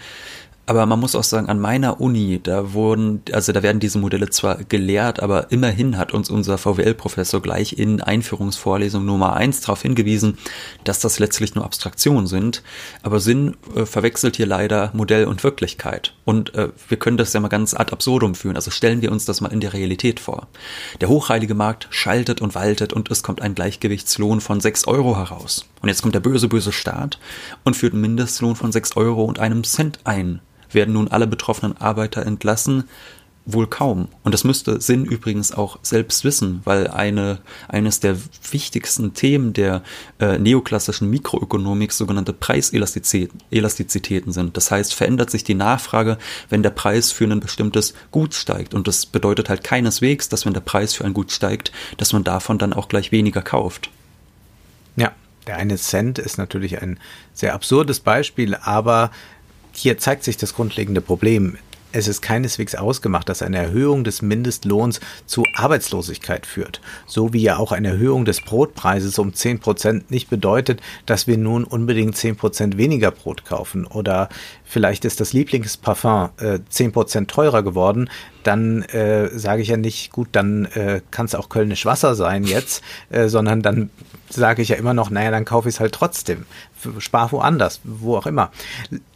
Aber 0.65 0.85
man 0.85 0.99
muss 0.99 1.13
auch 1.15 1.25
sagen, 1.25 1.49
an 1.49 1.59
meiner 1.59 1.99
Uni, 1.99 2.39
da 2.41 2.71
wurden, 2.71 3.21
also 3.33 3.51
da 3.51 3.63
werden 3.63 3.81
diese 3.81 3.99
Modelle 3.99 4.29
zwar 4.29 4.63
gelehrt, 4.63 5.21
aber 5.21 5.51
immerhin 5.51 5.97
hat 5.97 6.13
uns 6.13 6.29
unser 6.29 6.57
VWL-Professor 6.57 7.41
gleich 7.41 7.77
in 7.77 7.99
Einführungsvorlesung 7.99 9.03
Nummer 9.03 9.33
eins 9.33 9.59
darauf 9.59 9.81
hingewiesen, 9.81 10.37
dass 10.85 10.99
das 10.99 11.19
letztlich 11.19 11.53
nur 11.53 11.65
Abstraktionen 11.65 12.27
sind. 12.27 12.63
Aber 13.01 13.19
Sinn 13.19 13.57
äh, 13.75 13.85
verwechselt 13.85 14.37
hier 14.37 14.45
leider 14.45 14.91
Modell 14.93 15.25
und 15.25 15.43
Wirklichkeit. 15.43 16.13
Und 16.23 16.55
äh, 16.55 16.69
wir 16.87 16.97
können 16.97 17.17
das 17.17 17.33
ja 17.33 17.41
mal 17.41 17.49
ganz 17.49 17.73
ad 17.73 17.91
absurdum 17.91 18.33
führen. 18.33 18.55
Also 18.55 18.71
stellen 18.71 19.01
wir 19.01 19.11
uns 19.11 19.25
das 19.25 19.41
mal 19.41 19.51
in 19.51 19.59
der 19.59 19.73
Realität 19.73 20.21
vor. 20.21 20.47
Der 21.01 21.09
hochheilige 21.09 21.55
Markt 21.55 21.87
schaltet 21.89 22.41
und 22.41 22.55
waltet 22.55 22.93
und 22.93 23.11
es 23.11 23.21
kommt 23.21 23.41
ein 23.41 23.53
Gleichgewichtslohn 23.53 24.39
von 24.39 24.61
sechs 24.61 24.87
Euro 24.87 25.17
heraus. 25.17 25.65
Und 25.81 25.89
jetzt 25.89 26.01
kommt 26.01 26.15
der 26.15 26.21
böse, 26.21 26.47
böse 26.47 26.71
Staat 26.71 27.19
und 27.65 27.75
führt 27.75 27.91
einen 27.91 28.01
Mindestlohn 28.01 28.55
von 28.55 28.71
sechs 28.71 28.95
Euro 28.95 29.25
und 29.25 29.39
einem 29.39 29.65
Cent 29.65 29.99
ein 30.05 30.39
werden 30.73 30.93
nun 30.93 31.07
alle 31.07 31.27
betroffenen 31.27 31.77
Arbeiter 31.77 32.25
entlassen? 32.25 32.85
Wohl 33.45 33.67
kaum. 33.67 34.07
Und 34.23 34.33
das 34.33 34.45
müsste 34.45 34.79
Sinn 34.79 35.03
übrigens 35.03 35.51
auch 35.51 35.77
selbst 35.81 36.23
wissen, 36.23 36.61
weil 36.63 36.87
eine, 36.87 37.39
eines 37.67 37.99
der 37.99 38.15
wichtigsten 38.49 39.13
Themen 39.13 39.51
der 39.51 39.83
äh, 40.19 40.39
neoklassischen 40.39 41.09
Mikroökonomik 41.09 41.91
sogenannte 41.91 42.31
Preiselastizitäten 42.31 44.31
sind. 44.31 44.55
Das 44.55 44.71
heißt, 44.71 44.93
verändert 44.93 45.29
sich 45.29 45.43
die 45.43 45.55
Nachfrage, 45.55 46.17
wenn 46.47 46.63
der 46.63 46.69
Preis 46.69 47.11
für 47.11 47.25
ein 47.25 47.41
bestimmtes 47.41 47.95
Gut 48.11 48.33
steigt. 48.33 48.73
Und 48.73 48.87
das 48.87 49.05
bedeutet 49.05 49.49
halt 49.49 49.65
keineswegs, 49.65 50.29
dass 50.29 50.45
wenn 50.45 50.53
der 50.53 50.61
Preis 50.61 50.93
für 50.93 51.03
ein 51.03 51.13
Gut 51.13 51.33
steigt, 51.33 51.73
dass 51.97 52.13
man 52.13 52.23
davon 52.23 52.57
dann 52.57 52.71
auch 52.71 52.87
gleich 52.87 53.11
weniger 53.11 53.41
kauft. 53.41 53.89
Ja, 54.95 55.11
der 55.47 55.57
eine 55.57 55.75
Cent 55.75 56.17
ist 56.17 56.37
natürlich 56.37 56.81
ein 56.81 56.97
sehr 57.33 57.53
absurdes 57.53 57.99
Beispiel, 57.99 58.55
aber 58.55 59.11
hier 59.73 59.97
zeigt 59.97 60.23
sich 60.23 60.37
das 60.37 60.53
grundlegende 60.53 61.01
Problem. 61.01 61.57
Es 61.95 62.07
ist 62.07 62.21
keineswegs 62.21 62.73
ausgemacht, 62.73 63.29
dass 63.29 63.43
eine 63.43 63.57
Erhöhung 63.57 64.03
des 64.03 64.23
Mindestlohns 64.23 64.99
zu 65.27 65.43
Arbeitslosigkeit 65.53 66.47
führt. 66.47 66.81
So 67.05 67.33
wie 67.33 67.43
ja 67.43 67.57
auch 67.57 67.71
eine 67.71 67.89
Erhöhung 67.89 68.25
des 68.25 68.41
Brotpreises 68.41 69.19
um 69.19 69.35
10 69.35 69.59
Prozent 69.59 70.09
nicht 70.09 70.27
bedeutet, 70.27 70.81
dass 71.05 71.27
wir 71.27 71.37
nun 71.37 71.63
unbedingt 71.63 72.17
10 72.17 72.35
Prozent 72.35 72.77
weniger 72.77 73.11
Brot 73.11 73.45
kaufen. 73.45 73.85
Oder 73.85 74.29
vielleicht 74.63 75.05
ist 75.05 75.19
das 75.19 75.33
Lieblingsparfum 75.33 76.29
äh, 76.37 76.59
10 76.67 76.93
Prozent 76.93 77.29
teurer 77.29 77.61
geworden. 77.61 78.09
Dann 78.43 78.83
äh, 78.83 79.29
sage 79.37 79.61
ich 79.61 79.69
ja 79.69 79.77
nicht, 79.77 80.11
gut, 80.11 80.29
dann 80.33 80.65
äh, 80.65 81.01
kann 81.11 81.25
es 81.25 81.35
auch 81.35 81.49
Kölnisch 81.49 81.85
Wasser 81.85 82.15
sein 82.15 82.43
jetzt, 82.43 82.83
äh, 83.09 83.27
sondern 83.27 83.61
dann 83.61 83.89
sage 84.29 84.61
ich 84.61 84.69
ja 84.69 84.75
immer 84.75 84.93
noch, 84.93 85.09
naja, 85.09 85.31
dann 85.31 85.45
kaufe 85.45 85.69
ich 85.69 85.75
es 85.75 85.79
halt 85.79 85.93
trotzdem. 85.93 86.45
Spar 86.97 87.31
woanders, 87.31 87.79
wo 87.83 88.17
auch 88.17 88.25
immer. 88.25 88.51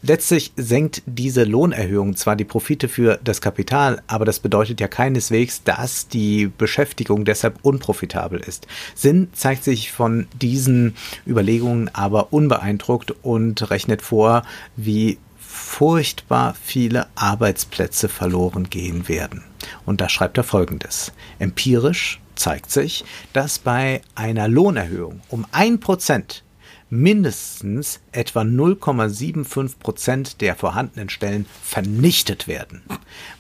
Letztlich 0.01 0.53
senkt 0.55 1.01
diese 1.05 1.43
Lohnerhöhung 1.43 2.15
zwar 2.15 2.35
die 2.35 2.45
Profite 2.45 2.87
für 2.87 3.19
das 3.23 3.41
Kapital, 3.41 4.01
aber 4.07 4.25
das 4.25 4.39
bedeutet 4.39 4.79
ja 4.79 4.87
keineswegs, 4.87 5.63
dass 5.63 6.07
die 6.07 6.47
Beschäftigung 6.47 7.25
deshalb 7.25 7.59
unprofitabel 7.63 8.39
ist. 8.39 8.67
Sinn 8.95 9.29
zeigt 9.33 9.63
sich 9.63 9.91
von 9.91 10.27
diesen 10.33 10.95
Überlegungen 11.25 11.89
aber 11.93 12.31
unbeeindruckt 12.31 13.13
und 13.23 13.69
rechnet 13.69 14.01
vor, 14.01 14.43
wie 14.75 15.17
furchtbar 15.57 16.55
viele 16.61 17.07
Arbeitsplätze 17.15 18.07
verloren 18.07 18.69
gehen 18.69 19.07
werden. 19.07 19.43
Und 19.85 19.99
da 19.99 20.07
schreibt 20.07 20.37
er 20.37 20.43
folgendes. 20.43 21.11
Empirisch 21.39 22.21
zeigt 22.35 22.71
sich, 22.71 23.03
dass 23.33 23.59
bei 23.59 24.01
einer 24.15 24.47
Lohnerhöhung 24.47 25.21
um 25.29 25.45
ein 25.51 25.79
Prozent 25.79 26.43
mindestens 26.89 27.99
etwa 28.11 28.41
0,75 28.41 29.79
Prozent 29.79 30.41
der 30.41 30.55
vorhandenen 30.55 31.09
Stellen 31.09 31.45
vernichtet 31.63 32.47
werden. 32.47 32.83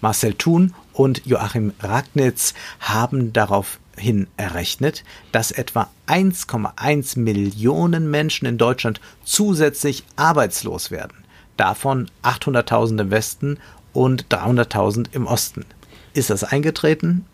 Marcel 0.01 0.33
Thun 0.33 0.73
und 0.91 1.25
Joachim 1.25 1.73
Ragnitz 1.79 2.53
haben 2.79 3.31
daraufhin 3.31 4.27
errechnet, 4.35 5.05
dass 5.31 5.51
etwa 5.51 5.89
1,1 6.07 7.19
Millionen 7.19 8.11
Menschen 8.11 8.47
in 8.47 8.57
Deutschland 8.57 8.99
zusätzlich 9.23 10.03
arbeitslos 10.17 10.91
werden. 10.91 11.26
Davon 11.57 12.09
800.000 12.23 13.01
im 13.01 13.11
Westen 13.11 13.57
und 13.93 14.27
300.000 14.27 15.07
im 15.11 15.25
Osten. 15.25 15.65
Ist 16.13 16.29
das 16.29 16.43
eingetreten? 16.43 17.25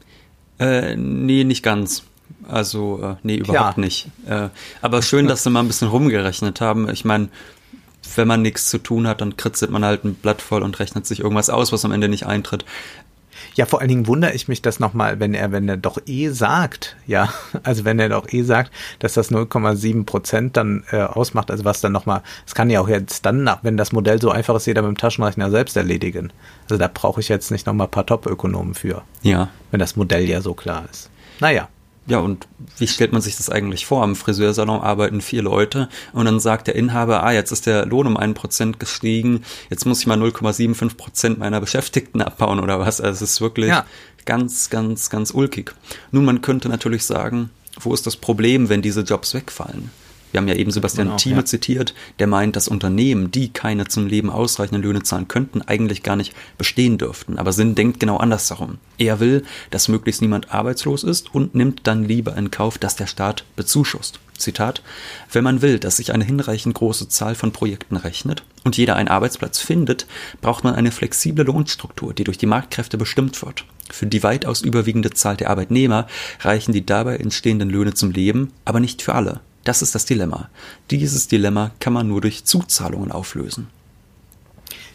Äh, 0.60 0.96
nee, 0.96 1.44
nicht 1.44 1.64
ganz. 1.64 2.04
Also, 2.48 3.02
äh, 3.02 3.16
nee, 3.24 3.36
überhaupt 3.36 3.78
ja. 3.78 3.84
nicht. 3.84 4.08
Äh, 4.28 4.50
aber 4.82 5.02
schön, 5.02 5.28
dass 5.28 5.44
sie 5.44 5.50
mal 5.50 5.62
ein 5.62 5.68
bisschen 5.68 5.88
rumgerechnet 5.88 6.62
haben. 6.62 6.90
Ich 6.90 7.06
meine, 7.06 7.30
wenn 8.16 8.28
man 8.28 8.42
nichts 8.42 8.70
zu 8.70 8.78
tun 8.78 9.08
hat, 9.08 9.22
dann 9.22 9.38
kritzelt 9.38 9.72
man 9.72 9.86
halt 9.86 10.04
ein 10.04 10.16
Blatt 10.16 10.42
voll 10.42 10.62
und 10.62 10.80
rechnet 10.80 11.06
sich 11.06 11.22
irgendwas 11.22 11.50
aus, 11.50 11.72
was 11.72 11.86
am 11.86 11.92
Ende 11.92 12.10
nicht 12.10 12.26
eintritt. 12.26 12.66
Ja, 13.56 13.66
vor 13.66 13.80
allen 13.80 13.90
Dingen 13.90 14.08
wundere 14.08 14.34
ich 14.34 14.48
mich 14.48 14.62
das 14.62 14.80
nochmal, 14.80 15.20
wenn 15.20 15.34
er, 15.34 15.52
wenn 15.52 15.70
er 15.70 15.78
doch 15.78 15.98
eh 16.06 16.30
sagt, 16.30 16.96
ja, 17.08 17.30
also 17.64 17.86
wenn 17.86 18.00
er 18.00 18.10
doch 18.10 18.32
eh 18.32 18.44
sagt, 18.44 18.72
dass 19.00 19.14
das 19.14 19.32
0,7 19.32 20.06
Prozent 20.06 20.58
dann 20.58 20.84
äh, 20.92 21.02
ausmacht, 21.02 21.52
also 21.52 21.66
was 21.66 21.82
dann 21.82 21.92
nochmal, 21.92 22.22
es 22.46 22.56
kann 22.56 22.70
ja 22.70 22.80
auch 22.82 22.88
jetzt 22.88 23.26
dann, 23.26 23.44
nach, 23.44 23.64
wenn 23.64 23.78
das 23.78 23.92
Modell 23.92 24.22
so 24.22 24.32
einfach 24.32 24.56
ist, 24.56 24.66
jeder 24.66 24.82
mit 24.82 24.90
dem 24.90 24.98
Taschenrechner 24.98 25.52
selbst 25.52 25.78
erledigen. 25.78 26.32
Also 26.64 26.78
da 26.78 26.90
brauche 26.92 27.22
ich 27.22 27.30
jetzt 27.30 27.52
nicht 27.52 27.66
nochmal 27.66 27.88
ein 27.88 27.92
paar 27.92 28.06
Top-Ökonomen 28.06 28.74
für. 28.74 29.04
Ja. 29.22 29.50
Wenn 29.72 29.80
das 29.80 29.96
Modell 29.96 30.30
ja 30.30 30.42
so 30.42 30.54
klar 30.54 30.86
ist. 30.92 31.10
Naja. 31.40 31.68
Ja, 32.06 32.20
und 32.20 32.48
wie 32.78 32.88
stellt 32.88 33.14
man 33.14 33.22
sich 33.22 33.38
das 33.38 33.50
eigentlich 33.50 33.86
vor? 33.86 34.04
Am 34.04 34.16
Friseursalon 34.16 34.82
arbeiten 34.82 35.22
vier 35.22 35.42
Leute 35.42 35.88
und 36.12 36.26
dann 36.26 36.40
sagt 36.40 36.68
der 36.68 36.76
Inhaber, 36.76 37.24
ah, 37.24 37.32
jetzt 37.32 37.52
ist 37.52 37.66
der 37.66 37.86
Lohn 37.86 38.08
um 38.08 38.18
ein 38.18 38.34
Prozent 38.34 38.80
gestiegen, 38.80 39.44
jetzt 39.70 39.86
muss 39.86 40.02
ich 40.02 40.08
mal 40.08 40.22
0,75 40.22 40.98
Prozent 40.98 41.40
meiner 41.40 41.62
Beschäftigten 41.62 42.22
abbauen 42.22 42.60
oder 42.60 42.80
was? 42.80 43.00
Also 43.00 43.24
es 43.24 43.32
ist 43.32 43.42
wirklich 43.42 43.70
ja. 43.70 43.86
ganz, 44.26 44.70
ganz, 44.70 45.10
ganz 45.10 45.32
ulkig. 45.32 45.74
Nun, 46.12 46.26
man 46.26 46.42
könnte 46.42 46.68
natürlich 46.68 47.06
sagen, 47.06 47.52
wo 47.80 47.94
ist 47.94 48.06
das 48.06 48.18
Problem, 48.18 48.68
wenn 48.68 48.82
diese 48.82 49.02
Jobs 49.02 49.34
wegfallen? 49.34 49.90
Wir 50.34 50.40
haben 50.40 50.48
ja 50.48 50.56
eben 50.56 50.72
Sebastian 50.72 51.08
genau, 51.08 51.18
Thieme 51.18 51.38
ja. 51.38 51.46
zitiert, 51.46 51.94
der 52.18 52.26
meint, 52.26 52.56
dass 52.56 52.68
Unternehmen, 52.68 53.30
die 53.30 53.54
keine 53.54 53.88
zum 53.88 54.08
Leben 54.08 54.32
ausreichenden 54.32 54.82
Löhne 54.82 55.04
zahlen 55.04 55.28
könnten, 55.28 55.62
eigentlich 55.62 56.02
gar 56.02 56.16
nicht 56.16 56.34
bestehen 56.58 56.98
dürften. 56.98 57.38
Aber 57.38 57.54
Sinn 57.54 57.76
denkt 57.76 58.00
genau 58.00 58.18
andersherum. 58.18 58.80
Er 58.98 59.20
will, 59.20 59.44
dass 59.70 59.90
möglichst 59.90 60.24
niemand 60.24 60.52
arbeitslos 60.52 61.04
ist 61.04 61.36
und 61.36 61.54
nimmt 61.54 61.82
dann 61.84 62.04
lieber 62.04 62.36
in 62.36 62.50
Kauf, 62.50 62.80
dass 62.80 62.96
der 62.96 63.06
Staat 63.06 63.46
bezuschusst. 63.56 64.20
Zitat, 64.36 64.82
wenn 65.32 65.44
man 65.44 65.62
will, 65.62 65.78
dass 65.78 65.98
sich 65.98 66.12
eine 66.12 66.24
hinreichend 66.24 66.74
große 66.74 67.10
Zahl 67.10 67.36
von 67.36 67.52
Projekten 67.52 67.96
rechnet 67.96 68.44
und 68.64 68.76
jeder 68.76 68.96
einen 68.96 69.10
Arbeitsplatz 69.10 69.60
findet, 69.60 70.08
braucht 70.42 70.64
man 70.64 70.74
eine 70.74 70.92
flexible 70.92 71.46
Lohnstruktur, 71.46 72.16
die 72.16 72.24
durch 72.24 72.40
die 72.40 72.48
Marktkräfte 72.48 72.98
bestimmt 72.98 73.40
wird. 73.46 73.66
Für 73.92 74.08
die 74.08 74.24
weitaus 74.24 74.62
überwiegende 74.62 75.12
Zahl 75.12 75.38
der 75.38 75.52
Arbeitnehmer 75.52 76.08
reichen 76.40 76.74
die 76.74 76.84
dabei 76.86 77.18
entstehenden 77.18 77.70
Löhne 77.70 77.94
zum 77.94 78.10
Leben, 78.10 78.52
aber 78.66 78.80
nicht 78.80 79.04
für 79.04 79.14
alle. 79.14 79.42
Das 79.64 79.82
ist 79.82 79.96
das 79.96 80.06
Dilemma. 80.06 80.50
Dieses 80.92 81.28
Dilemma 81.28 81.72
kann 81.80 81.94
man 81.94 82.08
nur 82.08 82.22
durch 82.22 82.44
Zuzahlungen 82.46 83.12
auflösen. 83.12 83.68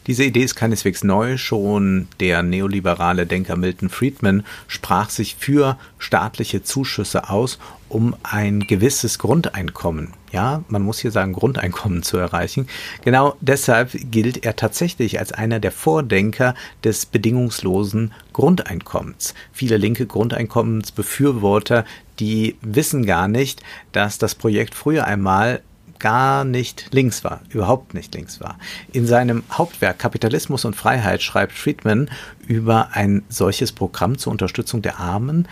Diese 0.08 0.24
Idee 0.24 0.42
ist 0.42 0.54
keineswegs 0.54 1.04
neu. 1.04 1.36
Schon 1.36 2.08
der 2.18 2.42
neoliberale 2.42 3.26
Denker 3.26 3.56
Milton 3.56 3.90
Friedman 3.90 4.42
sprach 4.66 5.10
sich 5.10 5.36
für 5.36 5.78
staatliche 5.98 6.62
Zuschüsse 6.62 7.28
aus, 7.28 7.58
um 7.90 8.16
ein 8.22 8.60
gewisses 8.60 9.18
Grundeinkommen, 9.18 10.14
ja, 10.32 10.62
man 10.68 10.82
muss 10.82 10.98
hier 10.98 11.10
sagen, 11.10 11.34
Grundeinkommen 11.34 12.02
zu 12.02 12.16
erreichen. 12.16 12.68
Genau 13.04 13.36
deshalb 13.42 13.90
gilt 14.10 14.44
er 14.46 14.56
tatsächlich 14.56 15.18
als 15.18 15.32
einer 15.32 15.60
der 15.60 15.72
Vordenker 15.72 16.54
des 16.84 17.04
bedingungslosen 17.04 18.12
Grundeinkommens. 18.32 19.34
Viele 19.52 19.76
linke 19.76 20.06
Grundeinkommensbefürworter, 20.06 21.84
die 22.20 22.56
wissen 22.60 23.06
gar 23.06 23.28
nicht, 23.28 23.62
dass 23.92 24.18
das 24.18 24.34
Projekt 24.34 24.74
früher 24.74 25.06
einmal 25.06 25.62
gar 25.98 26.44
nicht 26.44 26.88
links 26.92 27.24
war, 27.24 27.40
überhaupt 27.50 27.94
nicht 27.94 28.14
links 28.14 28.40
war. 28.40 28.58
In 28.92 29.06
seinem 29.06 29.42
Hauptwerk 29.50 29.98
Kapitalismus 29.98 30.64
und 30.64 30.76
Freiheit 30.76 31.22
schreibt 31.22 31.52
Friedman 31.52 32.10
über 32.46 32.90
ein 32.92 33.22
solches 33.28 33.72
Programm 33.72 34.18
zur 34.18 34.32
Unterstützung 34.32 34.82
der 34.82 35.00
Armen 35.00 35.48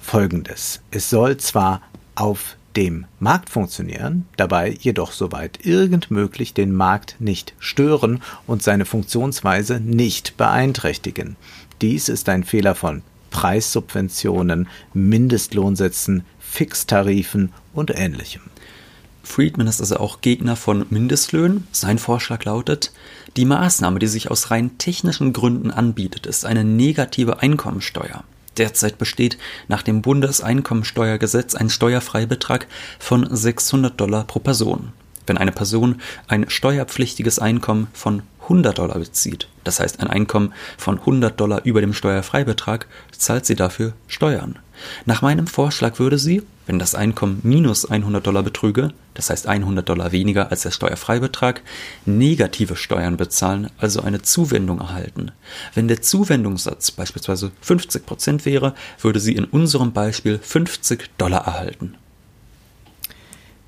folgendes. 0.00 0.80
Es 0.90 1.10
soll 1.10 1.36
zwar 1.38 1.82
auf 2.14 2.56
dem 2.76 3.06
Markt 3.18 3.50
funktionieren, 3.50 4.26
dabei 4.36 4.70
jedoch 4.70 5.12
soweit 5.12 5.66
irgend 5.66 6.10
möglich 6.10 6.54
den 6.54 6.72
Markt 6.72 7.16
nicht 7.18 7.54
stören 7.58 8.22
und 8.46 8.62
seine 8.62 8.84
Funktionsweise 8.84 9.80
nicht 9.80 10.36
beeinträchtigen. 10.36 11.36
Dies 11.80 12.08
ist 12.08 12.28
ein 12.28 12.44
Fehler 12.44 12.74
von 12.74 13.02
Preissubventionen, 13.30 14.68
Mindestlohnsätzen, 14.94 16.24
Fixtarifen 16.38 17.52
und 17.72 17.90
ähnlichem. 17.96 18.42
Friedman 19.22 19.66
ist 19.66 19.80
also 19.80 19.98
auch 19.98 20.22
Gegner 20.22 20.56
von 20.56 20.86
Mindestlöhnen. 20.88 21.66
Sein 21.70 21.98
Vorschlag 21.98 22.44
lautet, 22.44 22.92
die 23.36 23.44
Maßnahme, 23.44 23.98
die 23.98 24.06
sich 24.06 24.30
aus 24.30 24.50
rein 24.50 24.78
technischen 24.78 25.32
Gründen 25.32 25.70
anbietet, 25.70 26.26
ist 26.26 26.46
eine 26.46 26.64
negative 26.64 27.40
Einkommensteuer. 27.40 28.24
Derzeit 28.56 28.98
besteht 28.98 29.38
nach 29.68 29.82
dem 29.82 30.02
Bundeseinkommensteuergesetz 30.02 31.54
ein 31.54 31.70
Steuerfreibetrag 31.70 32.66
von 32.98 33.28
600 33.30 34.00
Dollar 34.00 34.24
pro 34.24 34.40
Person. 34.40 34.92
Wenn 35.26 35.38
eine 35.38 35.52
Person 35.52 36.00
ein 36.26 36.48
steuerpflichtiges 36.48 37.38
Einkommen 37.38 37.88
von 37.92 38.22
100 38.48 38.78
Dollar 38.78 38.98
bezieht, 38.98 39.46
das 39.62 39.78
heißt 39.78 40.00
ein 40.00 40.08
Einkommen 40.08 40.54
von 40.78 40.98
100 40.98 41.38
Dollar 41.38 41.60
über 41.64 41.82
dem 41.82 41.92
Steuerfreibetrag, 41.92 42.86
zahlt 43.12 43.44
sie 43.44 43.56
dafür 43.56 43.92
Steuern. 44.06 44.58
Nach 45.04 45.22
meinem 45.22 45.46
Vorschlag 45.46 45.98
würde 45.98 46.18
sie, 46.18 46.42
wenn 46.66 46.78
das 46.78 46.94
Einkommen 46.94 47.40
minus 47.42 47.84
100 47.84 48.26
Dollar 48.26 48.42
betrüge, 48.42 48.92
das 49.14 49.30
heißt 49.30 49.46
100 49.46 49.86
Dollar 49.88 50.12
weniger 50.12 50.50
als 50.50 50.62
der 50.62 50.70
Steuerfreibetrag, 50.70 51.62
negative 52.06 52.76
Steuern 52.76 53.16
bezahlen, 53.16 53.70
also 53.78 54.02
eine 54.02 54.22
Zuwendung 54.22 54.80
erhalten. 54.80 55.32
Wenn 55.74 55.88
der 55.88 56.00
Zuwendungssatz 56.00 56.90
beispielsweise 56.90 57.50
50 57.60 58.06
Prozent 58.06 58.46
wäre, 58.46 58.74
würde 59.00 59.20
sie 59.20 59.34
in 59.34 59.44
unserem 59.44 59.92
Beispiel 59.92 60.38
50 60.38 61.10
Dollar 61.18 61.46
erhalten. 61.46 61.94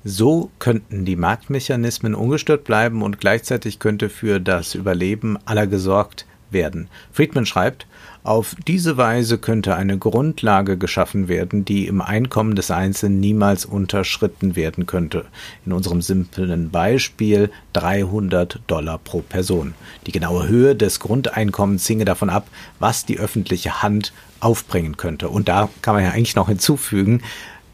So 0.03 0.49
könnten 0.57 1.05
die 1.05 1.15
Marktmechanismen 1.15 2.15
ungestört 2.15 2.63
bleiben 2.63 3.03
und 3.03 3.19
gleichzeitig 3.19 3.77
könnte 3.77 4.09
für 4.09 4.39
das 4.39 4.73
Überleben 4.73 5.37
aller 5.45 5.67
gesorgt 5.67 6.25
werden. 6.49 6.87
Friedman 7.11 7.45
schreibt, 7.45 7.85
auf 8.23 8.55
diese 8.67 8.97
Weise 8.97 9.37
könnte 9.37 9.75
eine 9.75 9.97
Grundlage 9.97 10.77
geschaffen 10.77 11.27
werden, 11.27 11.65
die 11.65 11.87
im 11.87 12.01
Einkommen 12.01 12.55
des 12.55 12.69
Einzelnen 12.69 13.19
niemals 13.19 13.65
unterschritten 13.65 14.55
werden 14.55 14.85
könnte. 14.85 15.25
In 15.65 15.73
unserem 15.73 16.01
simplen 16.01 16.69
Beispiel 16.69 17.49
300 17.73 18.59
Dollar 18.67 18.99
pro 18.99 19.21
Person. 19.21 19.73
Die 20.05 20.11
genaue 20.11 20.47
Höhe 20.47 20.75
des 20.75 20.99
Grundeinkommens 20.99 21.87
hinge 21.87 22.05
davon 22.05 22.29
ab, 22.29 22.47
was 22.79 23.05
die 23.05 23.17
öffentliche 23.19 23.81
Hand 23.81 24.13
aufbringen 24.39 24.97
könnte. 24.97 25.29
Und 25.29 25.47
da 25.47 25.69
kann 25.81 25.95
man 25.95 26.03
ja 26.03 26.11
eigentlich 26.11 26.35
noch 26.35 26.47
hinzufügen, 26.47 27.21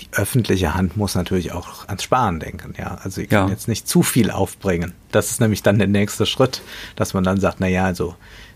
die 0.02 0.08
öffentliche 0.12 0.74
Hand 0.74 0.98
muss 0.98 1.16
natürlich 1.16 1.52
auch 1.52 1.88
ans 1.88 2.04
Sparen 2.04 2.40
denken, 2.40 2.74
ja. 2.78 3.00
Also 3.04 3.22
ich 3.22 3.30
kann 3.30 3.48
ja. 3.48 3.54
jetzt 3.54 3.68
nicht 3.68 3.88
zu 3.88 4.04
viel 4.04 4.32
aufbringen. 4.32 4.94
Das 5.12 5.32
ist 5.32 5.42
nämlich 5.42 5.64
dann 5.64 5.80
der 5.80 5.88
nächste 5.88 6.26
Schritt, 6.26 6.62
dass 6.96 7.14
man 7.14 7.24
dann 7.24 7.40
sagt, 7.40 7.60
na 7.60 7.68
ja, 7.68 7.86
also 7.86 8.16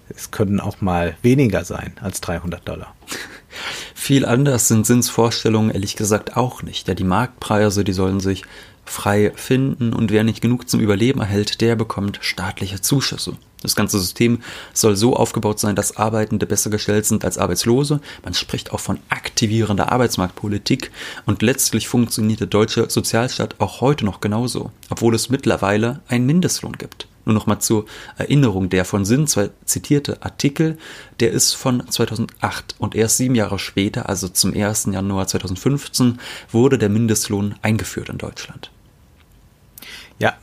es 0.09 0.31
können 0.31 0.59
auch 0.59 0.81
mal 0.81 1.15
weniger 1.21 1.63
sein 1.63 1.93
als 2.01 2.21
300 2.21 2.67
Dollar. 2.67 2.95
Viel 3.95 4.25
anders 4.25 4.67
sind 4.67 4.85
Zinsvorstellungen 4.85 5.71
ehrlich 5.71 5.95
gesagt 5.95 6.37
auch 6.37 6.63
nicht. 6.63 6.87
Ja, 6.87 6.93
die 6.93 7.03
Marktpreise, 7.03 7.83
die 7.83 7.93
sollen 7.93 8.19
sich 8.19 8.43
frei 8.85 9.31
finden 9.35 9.93
und 9.93 10.11
wer 10.11 10.23
nicht 10.23 10.41
genug 10.41 10.69
zum 10.69 10.79
Überleben 10.79 11.21
erhält, 11.21 11.61
der 11.61 11.75
bekommt 11.75 12.19
staatliche 12.21 12.81
Zuschüsse. 12.81 13.33
Das 13.61 13.75
ganze 13.75 13.99
System 13.99 14.39
soll 14.73 14.95
so 14.95 15.15
aufgebaut 15.15 15.59
sein, 15.59 15.75
dass 15.75 15.97
Arbeitende 15.97 16.47
besser 16.47 16.69
gestellt 16.69 17.05
sind 17.05 17.23
als 17.23 17.37
Arbeitslose. 17.37 18.01
Man 18.23 18.33
spricht 18.33 18.71
auch 18.71 18.79
von 18.79 18.99
aktivierender 19.09 19.91
Arbeitsmarktpolitik 19.91 20.91
und 21.25 21.41
letztlich 21.41 21.87
funktioniert 21.87 22.39
der 22.39 22.47
deutsche 22.47 22.89
Sozialstaat 22.89 23.55
auch 23.59 23.81
heute 23.81 24.03
noch 24.03 24.19
genauso, 24.19 24.71
obwohl 24.89 25.13
es 25.13 25.29
mittlerweile 25.29 26.01
einen 26.07 26.25
Mindestlohn 26.25 26.73
gibt. 26.73 27.07
Nur 27.25 27.35
noch 27.35 27.45
mal 27.45 27.59
zur 27.59 27.85
Erinnerung, 28.17 28.69
der 28.69 28.85
von 28.85 29.05
Sinn 29.05 29.27
zitierte 29.65 30.23
Artikel, 30.23 30.77
der 31.19 31.31
ist 31.31 31.53
von 31.53 31.87
2008 31.87 32.75
und 32.79 32.95
erst 32.95 33.17
sieben 33.17 33.35
Jahre 33.35 33.59
später, 33.59 34.09
also 34.09 34.27
zum 34.27 34.53
1. 34.53 34.89
Januar 34.91 35.27
2015, 35.27 36.19
wurde 36.51 36.77
der 36.77 36.89
Mindestlohn 36.89 37.55
eingeführt 37.61 38.09
in 38.09 38.17
Deutschland. 38.17 38.71
Ja, 40.19 40.35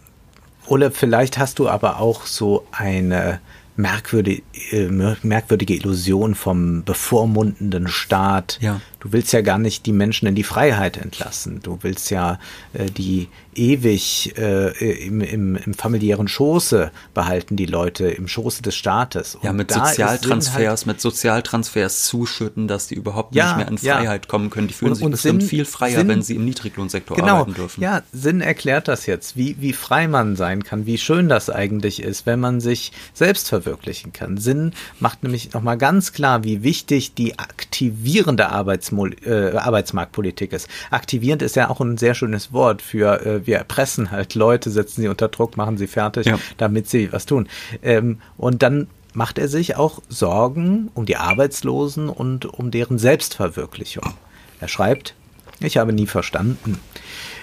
Ole, 0.66 0.90
vielleicht 0.90 1.38
hast 1.38 1.58
du 1.58 1.68
aber 1.68 1.98
auch 1.98 2.26
so 2.26 2.66
eine 2.72 3.40
merkwürdige, 3.78 4.42
äh, 4.72 4.88
merkwürdige 5.22 5.74
Illusion 5.74 6.34
vom 6.34 6.82
bevormundenden 6.82 7.88
Staat. 7.88 8.58
Ja. 8.60 8.80
Du 9.00 9.12
willst 9.12 9.32
ja 9.32 9.42
gar 9.42 9.58
nicht 9.58 9.86
die 9.86 9.92
Menschen 9.92 10.26
in 10.26 10.34
die 10.34 10.42
Freiheit 10.42 10.96
entlassen. 10.96 11.60
Du 11.62 11.78
willst 11.82 12.10
ja 12.10 12.38
äh, 12.72 12.86
die 12.86 13.28
ewig 13.54 14.34
äh, 14.38 15.06
im, 15.06 15.20
im, 15.20 15.56
im 15.56 15.74
familiären 15.74 16.28
Schoße 16.28 16.90
behalten, 17.14 17.56
die 17.56 17.66
Leute 17.66 18.08
im 18.08 18.28
Schoße 18.28 18.62
des 18.62 18.76
Staates. 18.76 19.34
Und 19.34 19.44
ja, 19.44 19.52
mit 19.52 19.70
Sozialtransfers, 19.70 20.80
halt, 20.80 20.86
mit 20.86 21.00
Sozialtransfers 21.00 22.04
zuschütten, 22.04 22.68
dass 22.68 22.86
die 22.86 22.94
überhaupt 22.94 23.34
ja, 23.34 23.46
nicht 23.46 23.56
mehr 23.56 23.68
in 23.68 23.78
Freiheit 23.78 24.24
ja. 24.24 24.30
kommen 24.30 24.50
können. 24.50 24.68
Die 24.68 24.74
fühlen 24.74 24.92
und, 24.92 24.96
sich 24.96 25.04
und 25.04 25.10
bestimmt 25.12 25.42
Sinn, 25.42 25.48
viel 25.48 25.64
freier, 25.64 25.98
Sinn, 25.98 26.08
wenn 26.08 26.22
sie 26.22 26.36
im 26.36 26.44
Niedriglohnsektor 26.44 27.16
genau, 27.16 27.38
arbeiten 27.38 27.54
dürfen. 27.54 27.82
Ja, 27.82 28.02
Sinn 28.12 28.40
erklärt 28.40 28.88
das 28.88 29.06
jetzt, 29.06 29.36
wie, 29.36 29.56
wie 29.60 29.72
frei 29.72 30.08
man 30.08 30.36
sein 30.36 30.62
kann, 30.62 30.86
wie 30.86 30.98
schön 30.98 31.28
das 31.28 31.50
eigentlich 31.50 32.02
ist, 32.02 32.26
wenn 32.26 32.40
man 32.40 32.60
sich 32.60 32.92
selbst 33.12 33.48
verwirklichen 33.48 34.12
kann. 34.12 34.38
Sinn 34.38 34.72
macht 35.00 35.22
nämlich 35.22 35.52
nochmal 35.52 35.78
ganz 35.78 36.12
klar, 36.12 36.44
wie 36.44 36.62
wichtig 36.62 37.14
die 37.14 37.38
aktivierende 37.38 38.50
Arbeitsmo 38.92 39.06
äh, 39.24 39.56
Arbeitsmarktpolitik 39.56 40.52
ist. 40.52 40.68
Aktivierend 40.90 41.42
ist 41.42 41.56
ja 41.56 41.70
auch 41.70 41.80
ein 41.80 41.96
sehr 41.96 42.14
schönes 42.14 42.52
Wort 42.52 42.82
für 42.82 43.24
äh, 43.24 43.46
wir 43.46 43.56
erpressen 43.56 44.10
halt 44.10 44.34
Leute, 44.34 44.70
setzen 44.70 45.02
sie 45.02 45.08
unter 45.08 45.28
Druck, 45.28 45.56
machen 45.56 45.78
sie 45.78 45.86
fertig, 45.86 46.26
ja. 46.26 46.38
damit 46.56 46.88
sie 46.88 47.12
was 47.12 47.26
tun. 47.26 47.48
Ähm, 47.82 48.20
und 48.36 48.62
dann 48.62 48.88
macht 49.14 49.38
er 49.38 49.48
sich 49.48 49.76
auch 49.76 50.00
Sorgen 50.08 50.90
um 50.94 51.06
die 51.06 51.16
Arbeitslosen 51.16 52.08
und 52.08 52.46
um 52.46 52.70
deren 52.70 52.98
Selbstverwirklichung. 52.98 54.14
Er 54.60 54.68
schreibt, 54.68 55.14
ich 55.60 55.76
habe 55.76 55.92
nie 55.92 56.06
verstanden, 56.06 56.78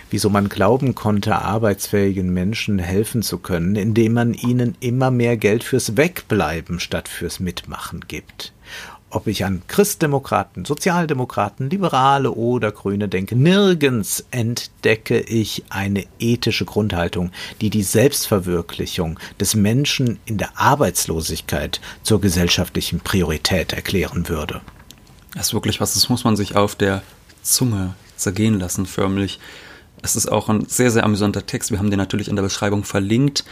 wieso 0.10 0.29
man 0.29 0.47
glauben 0.47 0.95
konnte, 0.95 1.36
arbeitsfähigen 1.36 2.34
Menschen 2.34 2.79
helfen 2.79 3.21
zu 3.21 3.39
können, 3.39 3.75
indem 3.75 4.13
man 4.13 4.34
ihnen 4.34 4.75
immer 4.79 5.12
mehr 5.12 5.38
Geld 5.38 5.63
fürs 5.63 5.97
Wegbleiben 5.97 6.79
statt 6.79 7.10
fürs 7.10 7.39
Mitmachen 7.39 8.05
gibt. 8.08 8.53
Ob 9.15 9.28
ich 9.28 9.45
an 9.45 9.62
Christdemokraten, 9.69 10.65
Sozialdemokraten, 10.65 11.69
Liberale 11.69 12.32
oder 12.32 12.73
Grüne 12.73 13.08
denke, 13.08 13.38
nirgends 13.38 14.25
entdecke 14.30 15.21
ich 15.21 15.63
eine 15.69 16.04
ethische 16.19 16.65
Grundhaltung, 16.65 17.32
die 17.62 17.69
die 17.69 17.82
Selbstverwirklichung 17.82 19.17
des 19.39 19.56
Menschen 19.56 20.19
in 20.25 20.38
der 20.38 20.60
Arbeitslosigkeit 20.60 21.80
zur 22.04 22.19
gesellschaftlichen 22.19 22.99
Priorität 22.99 23.71
erklären 23.71 24.28
würde. 24.28 24.60
Das 25.34 25.47
ist 25.47 25.54
wirklich 25.54 25.80
was, 25.80 25.93
das 25.93 26.10
muss 26.10 26.25
man 26.25 26.36
sich 26.36 26.58
auf 26.58 26.75
der 26.75 27.01
Zunge 27.41 27.93
zergehen 28.17 28.60
lassen, 28.60 28.86
förmlich. 28.86 29.39
Es 30.01 30.17
ist 30.17 30.30
auch 30.30 30.49
ein 30.49 30.65
sehr, 30.67 30.91
sehr 30.91 31.06
amüsanter 31.06 31.45
Text. 31.45 31.71
Wir 31.71 31.80
haben 31.80 31.89
den 31.89 31.99
natürlich 31.99 32.28
in 32.28 32.36
der 32.36 32.43
Beschreibung 32.43 32.84
verlinkt. 32.84 33.45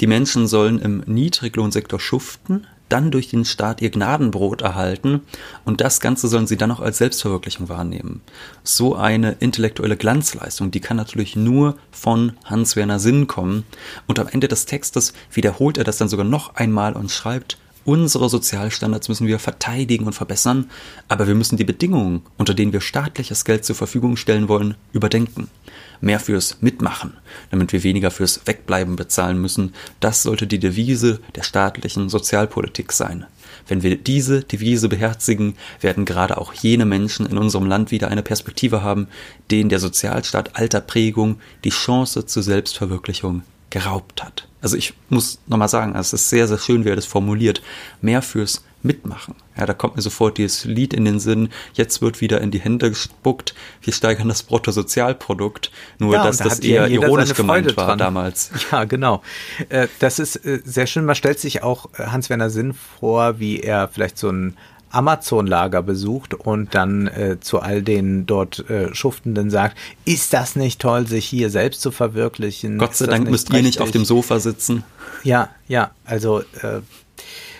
Die 0.00 0.08
Menschen 0.08 0.48
sollen 0.48 0.80
im 0.80 1.04
Niedriglohnsektor 1.06 2.00
schuften, 2.00 2.66
dann 2.88 3.10
durch 3.10 3.28
den 3.28 3.44
Staat 3.44 3.82
ihr 3.82 3.90
Gnadenbrot 3.90 4.62
erhalten 4.62 5.22
und 5.64 5.80
das 5.80 6.00
Ganze 6.00 6.28
sollen 6.28 6.46
sie 6.46 6.56
dann 6.56 6.70
auch 6.70 6.80
als 6.80 6.98
Selbstverwirklichung 6.98 7.68
wahrnehmen. 7.68 8.20
So 8.62 8.94
eine 8.94 9.32
intellektuelle 9.40 9.96
Glanzleistung, 9.96 10.70
die 10.70 10.80
kann 10.80 10.96
natürlich 10.96 11.36
nur 11.36 11.76
von 11.90 12.32
Hans-Werner 12.44 12.98
Sinn 12.98 13.26
kommen 13.26 13.64
und 14.06 14.18
am 14.18 14.28
Ende 14.28 14.48
des 14.48 14.66
Textes 14.66 15.12
wiederholt 15.32 15.78
er 15.78 15.84
das 15.84 15.98
dann 15.98 16.08
sogar 16.08 16.26
noch 16.26 16.56
einmal 16.56 16.94
und 16.94 17.10
schreibt, 17.10 17.58
Unsere 17.86 18.30
Sozialstandards 18.30 19.10
müssen 19.10 19.26
wir 19.26 19.38
verteidigen 19.38 20.06
und 20.06 20.14
verbessern, 20.14 20.70
aber 21.08 21.26
wir 21.26 21.34
müssen 21.34 21.58
die 21.58 21.64
Bedingungen, 21.64 22.22
unter 22.38 22.54
denen 22.54 22.72
wir 22.72 22.80
staatliches 22.80 23.44
Geld 23.44 23.66
zur 23.66 23.76
Verfügung 23.76 24.16
stellen 24.16 24.48
wollen, 24.48 24.74
überdenken. 24.94 25.50
Mehr 26.00 26.20
fürs 26.20 26.60
Mitmachen, 26.60 27.14
damit 27.50 27.72
wir 27.72 27.82
weniger 27.82 28.10
fürs 28.10 28.46
Wegbleiben 28.46 28.96
bezahlen 28.96 29.40
müssen, 29.40 29.74
das 30.00 30.22
sollte 30.22 30.46
die 30.46 30.58
Devise 30.58 31.20
der 31.34 31.42
staatlichen 31.42 32.08
Sozialpolitik 32.08 32.92
sein. 32.92 33.26
Wenn 33.66 33.82
wir 33.82 33.96
diese 33.96 34.42
Devise 34.42 34.88
beherzigen, 34.88 35.56
werden 35.80 36.04
gerade 36.04 36.36
auch 36.36 36.52
jene 36.52 36.84
Menschen 36.84 37.26
in 37.26 37.38
unserem 37.38 37.66
Land 37.66 37.90
wieder 37.90 38.08
eine 38.08 38.22
Perspektive 38.22 38.82
haben, 38.82 39.08
denen 39.50 39.70
der 39.70 39.78
Sozialstaat 39.78 40.56
alter 40.56 40.80
Prägung 40.80 41.40
die 41.64 41.70
Chance 41.70 42.26
zur 42.26 42.42
Selbstverwirklichung 42.42 43.42
geraubt 43.74 44.22
hat. 44.22 44.46
Also 44.62 44.76
ich 44.76 44.94
muss 45.08 45.40
nochmal 45.48 45.68
sagen, 45.68 45.96
es 45.96 46.12
ist 46.12 46.30
sehr, 46.30 46.46
sehr 46.46 46.58
schön, 46.58 46.84
wie 46.84 46.90
er 46.90 46.96
das 46.96 47.06
formuliert. 47.06 47.60
Mehr 48.00 48.22
fürs 48.22 48.62
Mitmachen. 48.82 49.34
Ja, 49.56 49.66
da 49.66 49.74
kommt 49.74 49.96
mir 49.96 50.02
sofort 50.02 50.38
dieses 50.38 50.64
Lied 50.64 50.94
in 50.94 51.04
den 51.04 51.18
Sinn. 51.18 51.48
Jetzt 51.72 52.00
wird 52.00 52.20
wieder 52.20 52.40
in 52.40 52.52
die 52.52 52.60
Hände 52.60 52.88
gespuckt. 52.88 53.52
Wir 53.82 53.92
steigern 53.92 54.28
das 54.28 54.44
Bruttosozialprodukt. 54.44 55.72
Nur, 55.98 56.14
ja, 56.14 56.22
dass 56.22 56.36
da 56.36 56.44
das 56.44 56.60
eher 56.60 56.86
ironisch 56.86 57.34
gemeint 57.34 57.76
war 57.76 57.88
dran. 57.88 57.98
damals. 57.98 58.52
Ja, 58.70 58.84
genau. 58.84 59.22
Äh, 59.70 59.88
das 59.98 60.20
ist 60.20 60.36
äh, 60.36 60.60
sehr 60.64 60.86
schön. 60.86 61.04
Man 61.04 61.16
stellt 61.16 61.40
sich 61.40 61.64
auch 61.64 61.86
äh, 61.98 62.06
Hans-Werner 62.06 62.50
Sinn 62.50 62.74
vor, 62.74 63.40
wie 63.40 63.58
er 63.58 63.88
vielleicht 63.88 64.18
so 64.18 64.30
ein 64.30 64.56
Amazon-Lager 64.94 65.82
besucht 65.82 66.34
und 66.34 66.74
dann 66.74 67.06
äh, 67.08 67.38
zu 67.40 67.60
all 67.60 67.82
den 67.82 68.26
dort 68.26 68.68
äh, 68.70 68.94
Schuftenden 68.94 69.50
sagt, 69.50 69.76
ist 70.04 70.32
das 70.32 70.56
nicht 70.56 70.80
toll, 70.80 71.06
sich 71.06 71.26
hier 71.26 71.50
selbst 71.50 71.80
zu 71.80 71.90
verwirklichen? 71.90 72.78
Gott 72.78 72.94
sei 72.94 73.06
Dank 73.06 73.30
müsst 73.30 73.52
ihr 73.52 73.62
nicht 73.62 73.80
auf 73.80 73.90
dem 73.90 74.04
Sofa 74.04 74.38
sitzen. 74.40 74.84
Ja, 75.22 75.50
ja, 75.68 75.90
also 76.04 76.40
äh, 76.40 76.80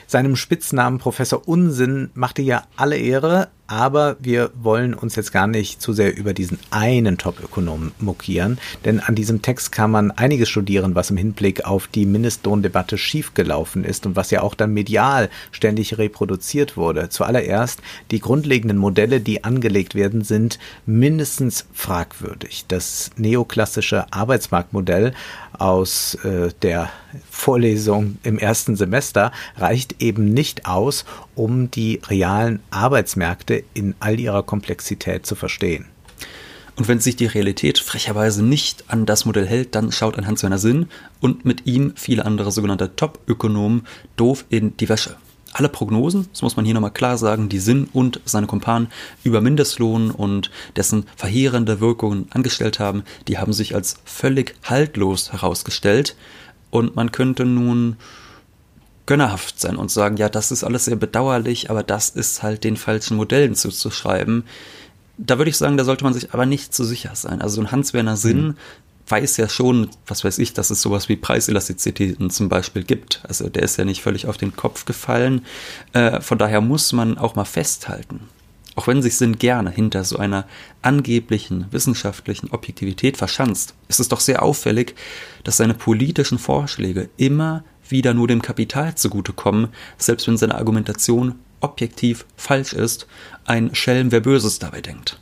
seinem 0.06 0.36
Spitznamen 0.36 0.98
Professor 0.98 1.46
Unsinn 1.48 2.10
machte 2.14 2.42
ja 2.42 2.64
alle 2.76 2.96
Ehre, 2.96 3.48
aber 3.66 4.16
wir 4.20 4.50
wollen 4.54 4.94
uns 4.94 5.16
jetzt 5.16 5.32
gar 5.32 5.46
nicht 5.46 5.80
zu 5.80 5.92
sehr 5.92 6.16
über 6.16 6.34
diesen 6.34 6.58
einen 6.70 7.18
Top-Ökonomen 7.18 7.92
mokieren, 7.98 8.58
denn 8.84 9.00
an 9.00 9.14
diesem 9.14 9.42
Text 9.42 9.72
kann 9.72 9.90
man 9.90 10.10
einiges 10.10 10.48
studieren, 10.48 10.94
was 10.94 11.10
im 11.10 11.16
Hinblick 11.16 11.64
auf 11.64 11.86
die 11.86 12.06
Mindestlohndebatte 12.06 12.98
schiefgelaufen 12.98 13.84
ist 13.84 14.06
und 14.06 14.16
was 14.16 14.30
ja 14.30 14.42
auch 14.42 14.54
dann 14.54 14.74
medial 14.74 15.30
ständig 15.50 15.96
reproduziert 15.98 16.76
wurde. 16.76 17.08
Zuallererst, 17.08 17.80
die 18.10 18.20
grundlegenden 18.20 18.76
Modelle, 18.76 19.20
die 19.20 19.44
angelegt 19.44 19.94
werden, 19.94 20.22
sind 20.24 20.58
mindestens 20.84 21.66
fragwürdig. 21.72 22.66
Das 22.68 23.10
neoklassische 23.16 24.12
Arbeitsmarktmodell 24.12 25.14
aus 25.58 26.16
äh, 26.16 26.50
der 26.62 26.90
Vorlesung 27.30 28.18
im 28.22 28.38
ersten 28.38 28.76
Semester 28.76 29.32
reicht 29.56 30.02
eben 30.02 30.32
nicht 30.32 30.66
aus, 30.66 31.04
um 31.34 31.70
die 31.70 32.00
realen 32.06 32.60
Arbeitsmärkte 32.70 33.64
in 33.74 33.94
all 34.00 34.18
ihrer 34.18 34.42
Komplexität 34.42 35.26
zu 35.26 35.34
verstehen. 35.34 35.86
Und 36.76 36.88
wenn 36.88 36.98
sich 36.98 37.14
die 37.14 37.26
Realität 37.26 37.78
frecherweise 37.78 38.42
nicht 38.42 38.84
an 38.88 39.06
das 39.06 39.24
Modell 39.24 39.46
hält, 39.46 39.74
dann 39.74 39.92
schaut 39.92 40.18
ein 40.18 40.26
Hans-Werner 40.26 40.58
Sinn 40.58 40.88
und 41.20 41.44
mit 41.44 41.66
ihm 41.66 41.92
viele 41.94 42.24
andere 42.24 42.50
sogenannte 42.50 42.96
Top-Ökonomen 42.96 43.86
doof 44.16 44.44
in 44.48 44.76
die 44.76 44.88
Wäsche. 44.88 45.16
Alle 45.52 45.68
Prognosen, 45.68 46.26
das 46.32 46.42
muss 46.42 46.56
man 46.56 46.64
hier 46.64 46.74
nochmal 46.74 46.90
klar 46.90 47.16
sagen, 47.16 47.48
die 47.48 47.60
Sinn 47.60 47.88
und 47.92 48.20
seine 48.24 48.48
Kumpanen 48.48 48.88
über 49.22 49.40
Mindestlohn 49.40 50.10
und 50.10 50.50
dessen 50.74 51.06
verheerende 51.14 51.80
Wirkungen 51.80 52.26
angestellt 52.30 52.80
haben, 52.80 53.04
die 53.28 53.38
haben 53.38 53.52
sich 53.52 53.76
als 53.76 53.98
völlig 54.04 54.56
haltlos 54.64 55.32
herausgestellt. 55.32 56.16
Und 56.70 56.96
man 56.96 57.12
könnte 57.12 57.44
nun 57.44 57.98
gönnerhaft 59.06 59.60
sein 59.60 59.76
und 59.76 59.90
sagen, 59.90 60.16
ja, 60.16 60.28
das 60.28 60.50
ist 60.50 60.64
alles 60.64 60.86
sehr 60.86 60.96
bedauerlich, 60.96 61.70
aber 61.70 61.82
das 61.82 62.08
ist 62.08 62.42
halt 62.42 62.64
den 62.64 62.76
falschen 62.76 63.16
Modellen 63.16 63.54
zuzuschreiben. 63.54 64.44
Da 65.18 65.38
würde 65.38 65.50
ich 65.50 65.58
sagen, 65.58 65.76
da 65.76 65.84
sollte 65.84 66.04
man 66.04 66.14
sich 66.14 66.32
aber 66.32 66.46
nicht 66.46 66.74
zu 66.74 66.84
sicher 66.84 67.14
sein. 67.14 67.42
Also 67.42 67.60
ein 67.60 67.70
Hans-Werner 67.70 68.16
Sinn 68.16 68.46
mhm. 68.46 68.56
weiß 69.08 69.36
ja 69.36 69.48
schon, 69.48 69.90
was 70.06 70.24
weiß 70.24 70.38
ich, 70.38 70.54
dass 70.54 70.70
es 70.70 70.80
sowas 70.80 71.08
wie 71.08 71.16
Preiselastizitäten 71.16 72.30
zum 72.30 72.48
Beispiel 72.48 72.82
gibt. 72.82 73.20
Also 73.28 73.48
der 73.48 73.62
ist 73.62 73.76
ja 73.76 73.84
nicht 73.84 74.02
völlig 74.02 74.26
auf 74.26 74.38
den 74.38 74.56
Kopf 74.56 74.86
gefallen. 74.86 75.44
Äh, 75.92 76.20
von 76.20 76.38
daher 76.38 76.60
muss 76.60 76.92
man 76.92 77.18
auch 77.18 77.36
mal 77.36 77.44
festhalten. 77.44 78.20
Auch 78.76 78.88
wenn 78.88 79.02
sich 79.02 79.16
Sinn 79.16 79.38
gerne 79.38 79.70
hinter 79.70 80.02
so 80.02 80.16
einer 80.16 80.46
angeblichen 80.82 81.66
wissenschaftlichen 81.70 82.50
Objektivität 82.50 83.16
verschanzt, 83.16 83.74
ist 83.86 84.00
es 84.00 84.08
doch 84.08 84.18
sehr 84.18 84.42
auffällig, 84.42 84.96
dass 85.44 85.58
seine 85.58 85.74
politischen 85.74 86.38
Vorschläge 86.38 87.08
immer 87.16 87.62
wieder 87.88 88.14
nur 88.14 88.28
dem 88.28 88.42
Kapital 88.42 88.94
zugutekommen, 88.94 89.68
selbst 89.98 90.26
wenn 90.26 90.36
seine 90.36 90.54
Argumentation 90.54 91.36
objektiv 91.60 92.26
falsch 92.36 92.72
ist, 92.72 93.06
ein 93.44 93.74
Schelm, 93.74 94.12
wer 94.12 94.20
Böses 94.20 94.58
dabei 94.58 94.80
denkt. 94.80 95.18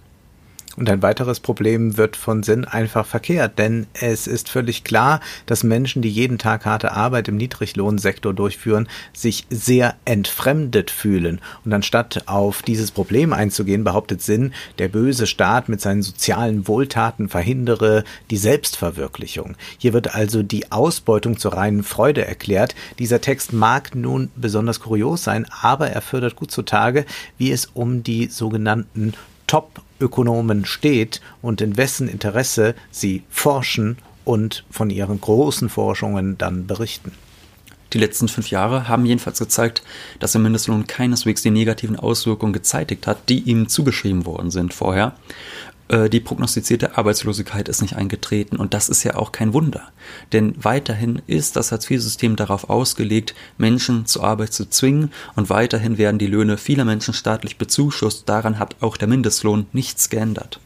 Und 0.76 0.88
ein 0.88 1.02
weiteres 1.02 1.40
Problem 1.40 1.98
wird 1.98 2.16
von 2.16 2.42
Sinn 2.42 2.64
einfach 2.64 3.04
verkehrt, 3.04 3.58
denn 3.58 3.86
es 3.92 4.26
ist 4.26 4.48
völlig 4.48 4.84
klar, 4.84 5.20
dass 5.44 5.64
Menschen, 5.64 6.00
die 6.00 6.08
jeden 6.08 6.38
Tag 6.38 6.64
harte 6.64 6.92
Arbeit 6.92 7.28
im 7.28 7.36
Niedriglohnsektor 7.36 8.32
durchführen, 8.32 8.88
sich 9.12 9.46
sehr 9.50 9.96
entfremdet 10.06 10.90
fühlen. 10.90 11.40
Und 11.64 11.74
anstatt 11.74 12.26
auf 12.26 12.62
dieses 12.62 12.90
Problem 12.90 13.34
einzugehen, 13.34 13.84
behauptet 13.84 14.22
Sinn, 14.22 14.54
der 14.78 14.88
böse 14.88 15.26
Staat 15.26 15.68
mit 15.68 15.82
seinen 15.82 16.02
sozialen 16.02 16.66
Wohltaten 16.66 17.28
verhindere 17.28 18.04
die 18.30 18.38
Selbstverwirklichung. 18.38 19.56
Hier 19.76 19.92
wird 19.92 20.14
also 20.14 20.42
die 20.42 20.72
Ausbeutung 20.72 21.36
zur 21.36 21.52
reinen 21.52 21.82
Freude 21.82 22.24
erklärt. 22.24 22.74
Dieser 22.98 23.20
Text 23.20 23.52
mag 23.52 23.94
nun 23.94 24.30
besonders 24.36 24.80
kurios 24.80 25.22
sein, 25.22 25.46
aber 25.60 25.90
er 25.90 26.00
fördert 26.00 26.36
gut 26.36 26.50
zutage, 26.50 27.04
wie 27.36 27.52
es 27.52 27.66
um 27.66 28.02
die 28.02 28.28
sogenannten 28.28 29.12
Top-Ökonomen 30.02 30.64
steht 30.64 31.20
und 31.40 31.60
in 31.60 31.76
wessen 31.76 32.08
Interesse 32.08 32.74
sie 32.90 33.22
forschen 33.30 33.98
und 34.24 34.64
von 34.70 34.90
ihren 34.90 35.20
großen 35.20 35.68
Forschungen 35.68 36.36
dann 36.38 36.66
berichten. 36.66 37.12
Die 37.92 37.98
letzten 37.98 38.28
fünf 38.28 38.50
Jahre 38.50 38.88
haben 38.88 39.04
jedenfalls 39.04 39.38
gezeigt, 39.38 39.82
dass 40.18 40.32
der 40.32 40.40
Mindestlohn 40.40 40.86
keineswegs 40.86 41.42
die 41.42 41.50
negativen 41.50 41.96
Auswirkungen 41.96 42.52
gezeitigt 42.52 43.06
hat, 43.06 43.28
die 43.28 43.40
ihm 43.40 43.68
zugeschrieben 43.68 44.24
worden 44.24 44.50
sind 44.50 44.72
vorher. 44.74 45.14
Äh, 45.92 46.08
die 46.08 46.20
prognostizierte 46.20 46.96
Arbeitslosigkeit 46.96 47.68
ist 47.68 47.82
nicht 47.82 47.96
eingetreten 47.96 48.56
und 48.56 48.72
das 48.72 48.88
ist 48.88 49.04
ja 49.04 49.14
auch 49.14 49.30
kein 49.30 49.52
Wunder. 49.52 49.82
Denn 50.32 50.54
weiterhin 50.56 51.20
ist 51.26 51.54
das 51.54 51.70
Hartz-IV-System 51.70 52.34
darauf 52.34 52.70
ausgelegt, 52.70 53.34
Menschen 53.58 54.06
zur 54.06 54.24
Arbeit 54.24 54.54
zu 54.54 54.68
zwingen 54.68 55.12
und 55.36 55.50
weiterhin 55.50 55.98
werden 55.98 56.18
die 56.18 56.26
Löhne 56.26 56.56
vieler 56.56 56.86
Menschen 56.86 57.12
staatlich 57.12 57.58
bezuschusst. 57.58 58.28
Daran 58.28 58.58
hat 58.58 58.76
auch 58.80 58.96
der 58.96 59.08
Mindestlohn 59.08 59.66
nichts 59.72 60.08
geändert. 60.08 60.60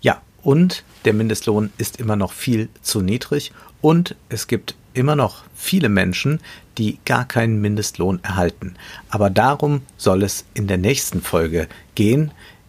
Ja, 0.00 0.20
und 0.42 0.82
der 1.04 1.14
Mindestlohn 1.14 1.72
ist 1.78 2.00
immer 2.00 2.16
noch 2.16 2.32
viel 2.32 2.68
zu 2.82 3.00
niedrig 3.00 3.52
und 3.80 4.16
es 4.28 4.48
gibt 4.48 4.74
immer 4.94 5.14
noch 5.14 5.44
viele 5.54 5.88
Menschen, 5.88 6.40
die 6.78 6.98
gar 7.04 7.24
keinen 7.24 7.60
Mindestlohn 7.60 8.18
erhalten. 8.24 8.74
Aber 9.10 9.30
darum 9.30 9.82
soll 9.96 10.22
es 10.24 10.44
in 10.54 10.66
der 10.66 10.78
nächsten 10.78 11.20
Folge 11.20 11.68
gehen. 11.94 12.32